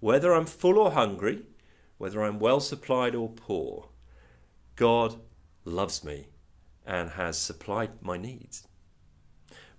Whether 0.00 0.34
I'm 0.34 0.46
full 0.46 0.80
or 0.80 0.90
hungry, 0.90 1.44
whether 1.96 2.24
I'm 2.24 2.40
well 2.40 2.58
supplied 2.58 3.14
or 3.14 3.28
poor, 3.28 3.90
God 4.74 5.20
loves 5.64 6.02
me 6.02 6.26
and 6.84 7.10
has 7.10 7.38
supplied 7.38 7.90
my 8.00 8.16
needs. 8.16 8.66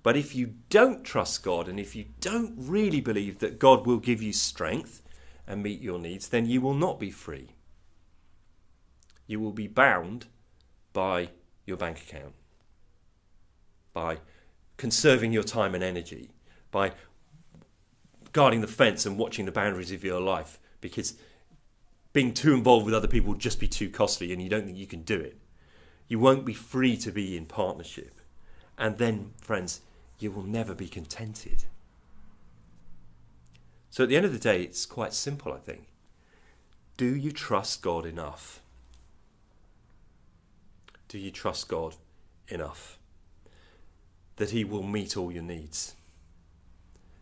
But 0.01 0.15
if 0.15 0.33
you 0.33 0.53
don't 0.69 1.03
trust 1.03 1.43
God 1.43 1.67
and 1.67 1.77
if 1.77 1.93
you 1.93 2.05
don't 2.21 2.53
really 2.57 3.01
believe 3.01 3.39
that 3.39 3.59
God 3.59 3.85
will 3.85 3.99
give 3.99 4.21
you 4.21 4.31
strength 4.31 5.01
and 5.45 5.61
meet 5.61 5.81
your 5.81 5.99
needs, 5.99 6.29
then 6.29 6.45
you 6.45 6.61
will 6.61 6.73
not 6.73 7.01
be 7.01 7.11
free. 7.11 7.49
You 9.29 9.39
will 9.39 9.51
be 9.51 9.67
bound 9.67 10.25
by 10.91 11.29
your 11.67 11.77
bank 11.77 11.99
account, 11.99 12.33
by 13.93 14.17
conserving 14.75 15.31
your 15.31 15.43
time 15.43 15.75
and 15.75 15.83
energy, 15.83 16.31
by 16.71 16.93
guarding 18.33 18.61
the 18.61 18.67
fence 18.67 19.05
and 19.05 19.19
watching 19.19 19.45
the 19.45 19.51
boundaries 19.51 19.91
of 19.91 20.03
your 20.03 20.19
life 20.19 20.59
because 20.81 21.13
being 22.11 22.33
too 22.33 22.55
involved 22.55 22.87
with 22.87 22.95
other 22.95 23.07
people 23.07 23.33
will 23.33 23.37
just 23.37 23.59
be 23.59 23.67
too 23.67 23.87
costly 23.87 24.33
and 24.33 24.41
you 24.41 24.49
don't 24.49 24.65
think 24.65 24.79
you 24.79 24.87
can 24.87 25.03
do 25.03 25.19
it. 25.19 25.37
You 26.07 26.17
won't 26.17 26.43
be 26.43 26.55
free 26.55 26.97
to 26.97 27.11
be 27.11 27.37
in 27.37 27.45
partnership. 27.45 28.15
And 28.79 28.97
then, 28.97 29.33
friends, 29.39 29.81
you 30.17 30.31
will 30.31 30.41
never 30.41 30.73
be 30.73 30.87
contented. 30.87 31.65
So 33.91 34.01
at 34.01 34.09
the 34.09 34.17
end 34.17 34.25
of 34.25 34.33
the 34.33 34.39
day, 34.39 34.63
it's 34.63 34.87
quite 34.87 35.13
simple, 35.13 35.53
I 35.53 35.57
think. 35.57 35.83
Do 36.97 37.15
you 37.15 37.31
trust 37.31 37.83
God 37.83 38.07
enough? 38.07 38.63
Do 41.09 41.17
you 41.17 41.31
trust 41.31 41.67
God 41.67 41.95
enough 42.47 42.99
that 44.35 44.51
He 44.51 44.63
will 44.63 44.83
meet 44.83 45.17
all 45.17 45.31
your 45.31 45.43
needs? 45.43 45.95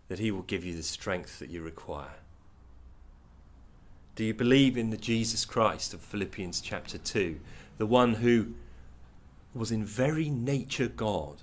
That 0.10 0.20
He 0.20 0.30
will 0.30 0.44
give 0.44 0.64
you 0.64 0.76
the 0.76 0.84
strength 0.84 1.40
that 1.40 1.50
you 1.50 1.62
require? 1.64 2.16
Do 4.16 4.26
you 4.26 4.34
believe 4.34 4.78
in 4.78 4.90
the 4.90 4.98
Jesus 4.98 5.46
Christ 5.46 5.94
of 5.94 6.02
Philippians 6.02 6.60
chapter 6.60 6.98
2, 6.98 7.40
the 7.78 7.86
one 7.86 8.16
who 8.16 8.54
was 9.56 9.72
in 9.72 9.86
very 9.86 10.30
nature 10.30 10.88
God, 10.88 11.38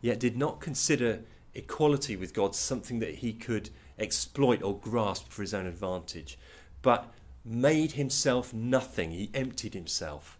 yet 0.00 0.18
did 0.18 0.36
not 0.36 0.60
consider 0.60 1.20
equality 1.54 2.16
with 2.16 2.34
God 2.34 2.56
something 2.56 2.98
that 2.98 3.16
he 3.16 3.32
could 3.32 3.70
exploit 3.98 4.62
or 4.62 4.76
grasp 4.76 5.28
for 5.28 5.42
his 5.42 5.54
own 5.54 5.66
advantage, 5.66 6.38
but 6.82 7.12
made 7.44 7.92
himself 7.92 8.52
nothing. 8.52 9.12
He 9.12 9.30
emptied 9.32 9.74
himself 9.74 10.37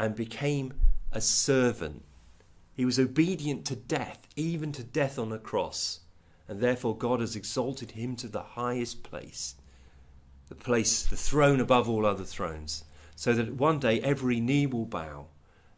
and 0.00 0.16
became 0.16 0.72
a 1.12 1.20
servant. 1.20 2.02
He 2.72 2.86
was 2.86 2.98
obedient 2.98 3.66
to 3.66 3.76
death, 3.76 4.26
even 4.34 4.72
to 4.72 4.82
death 4.82 5.18
on 5.18 5.30
a 5.30 5.38
cross. 5.38 6.00
And 6.48 6.58
therefore, 6.58 6.96
God 6.96 7.20
has 7.20 7.36
exalted 7.36 7.90
him 7.90 8.16
to 8.16 8.26
the 8.26 8.42
highest 8.42 9.02
place, 9.02 9.56
the 10.48 10.54
place, 10.54 11.02
the 11.02 11.16
throne 11.16 11.60
above 11.60 11.86
all 11.86 12.06
other 12.06 12.24
thrones, 12.24 12.84
so 13.14 13.34
that 13.34 13.52
one 13.52 13.78
day 13.78 14.00
every 14.00 14.40
knee 14.40 14.66
will 14.66 14.86
bow 14.86 15.26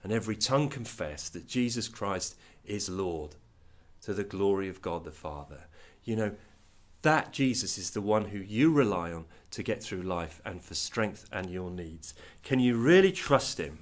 and 0.05 0.13
every 0.13 0.37
tongue 0.37 0.69
confess 0.69 1.29
that 1.29 1.49
Jesus 1.49 1.89
Christ 1.89 2.37
is 2.65 2.89
Lord 2.89 3.35
to 4.03 4.15
the 4.15 4.25
glory 4.25 4.69
of 4.69 4.81
God 4.81 5.03
the 5.03 5.11
Father. 5.11 5.65
You 6.05 6.15
know, 6.15 6.33
that 7.03 7.33
Jesus 7.33 7.77
is 7.77 7.91
the 7.91 8.01
one 8.01 8.27
who 8.27 8.39
you 8.39 8.73
rely 8.73 9.13
on 9.13 9.25
to 9.51 9.65
get 9.65 9.83
through 9.83 10.03
life 10.03 10.41
and 10.45 10.63
for 10.63 10.75
strength 10.75 11.29
and 11.33 11.51
your 11.51 11.73
needs. 11.73 12.15
Can 12.45 12.61
you 12.61 12.77
really 12.77 13.11
trust 13.11 13.59
him? 13.59 13.81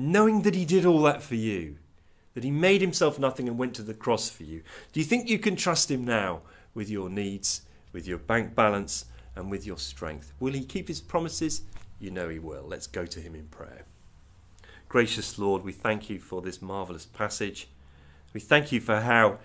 Knowing 0.00 0.42
that 0.42 0.54
he 0.54 0.64
did 0.64 0.86
all 0.86 1.02
that 1.02 1.20
for 1.20 1.34
you, 1.34 1.74
that 2.34 2.44
he 2.44 2.52
made 2.52 2.80
himself 2.80 3.18
nothing 3.18 3.48
and 3.48 3.58
went 3.58 3.74
to 3.74 3.82
the 3.82 3.92
cross 3.92 4.30
for 4.30 4.44
you. 4.44 4.62
Do 4.92 5.00
you 5.00 5.04
think 5.04 5.28
you 5.28 5.40
can 5.40 5.56
trust 5.56 5.90
him 5.90 6.04
now 6.04 6.42
with 6.72 6.88
your 6.88 7.10
needs, 7.10 7.62
with 7.92 8.06
your 8.06 8.18
bank 8.18 8.54
balance, 8.54 9.06
and 9.34 9.50
with 9.50 9.66
your 9.66 9.76
strength? 9.76 10.32
Will 10.38 10.52
he 10.52 10.64
keep 10.64 10.86
his 10.86 11.00
promises? 11.00 11.62
You 11.98 12.12
know 12.12 12.28
he 12.28 12.38
will. 12.38 12.62
Let's 12.62 12.86
go 12.86 13.06
to 13.06 13.18
him 13.18 13.34
in 13.34 13.48
prayer. 13.48 13.86
Gracious 14.88 15.36
Lord, 15.36 15.64
we 15.64 15.72
thank 15.72 16.08
you 16.08 16.20
for 16.20 16.42
this 16.42 16.62
marvellous 16.62 17.06
passage. 17.06 17.66
We 18.32 18.38
thank 18.38 18.70
you 18.70 18.80
for 18.80 19.00
how, 19.00 19.40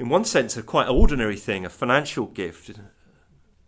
in 0.00 0.08
one 0.08 0.24
sense, 0.24 0.56
a 0.56 0.64
quite 0.64 0.88
ordinary 0.88 1.36
thing, 1.36 1.64
a 1.64 1.70
financial 1.70 2.26
gift, 2.26 2.72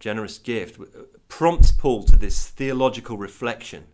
generous 0.00 0.37
gift, 0.38 0.80
prompts 1.28 1.70
Paul 1.70 2.02
to 2.06 2.16
this 2.16 2.48
theological 2.48 3.16
reflection 3.16 3.85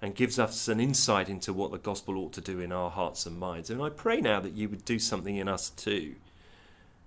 and 0.00 0.14
gives 0.14 0.38
us 0.38 0.68
an 0.68 0.80
insight 0.80 1.28
into 1.28 1.52
what 1.52 1.72
the 1.72 1.78
gospel 1.78 2.16
ought 2.18 2.32
to 2.32 2.40
do 2.40 2.60
in 2.60 2.72
our 2.72 2.90
hearts 2.90 3.26
and 3.26 3.38
minds. 3.38 3.70
And 3.70 3.82
I 3.82 3.90
pray 3.90 4.20
now 4.20 4.40
that 4.40 4.54
you 4.54 4.68
would 4.68 4.84
do 4.84 4.98
something 4.98 5.36
in 5.36 5.48
us 5.48 5.70
too, 5.70 6.14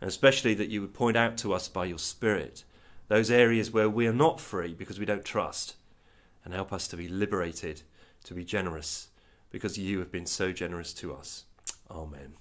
and 0.01 0.08
especially 0.08 0.54
that 0.56 0.69
you 0.69 0.82
would 0.82 0.93
point 0.93 1.17
out 1.17 1.38
to 1.38 1.54
us 1.54 1.67
by 1.67 1.86
your 1.86 1.99
Spirit 1.99 2.63
those 3.08 3.30
areas 3.30 3.71
where 3.71 3.89
we 3.89 4.08
are 4.08 4.13
not 4.13 4.39
free 4.39 4.73
because 4.73 4.97
we 4.97 5.06
don't 5.06 5.25
trust, 5.25 5.75
and 6.45 6.54
help 6.54 6.71
us 6.71 6.88
to 6.88 6.95
be 6.95 7.10
liberated 7.10 7.82
to 8.23 8.34
be 8.34 8.45
generous 8.45 9.10
because 9.49 9.77
you 9.77 9.99
have 9.99 10.12
been 10.12 10.25
so 10.25 10.54
generous 10.54 10.93
to 10.93 11.13
us. 11.13 11.43
Amen. 11.89 12.40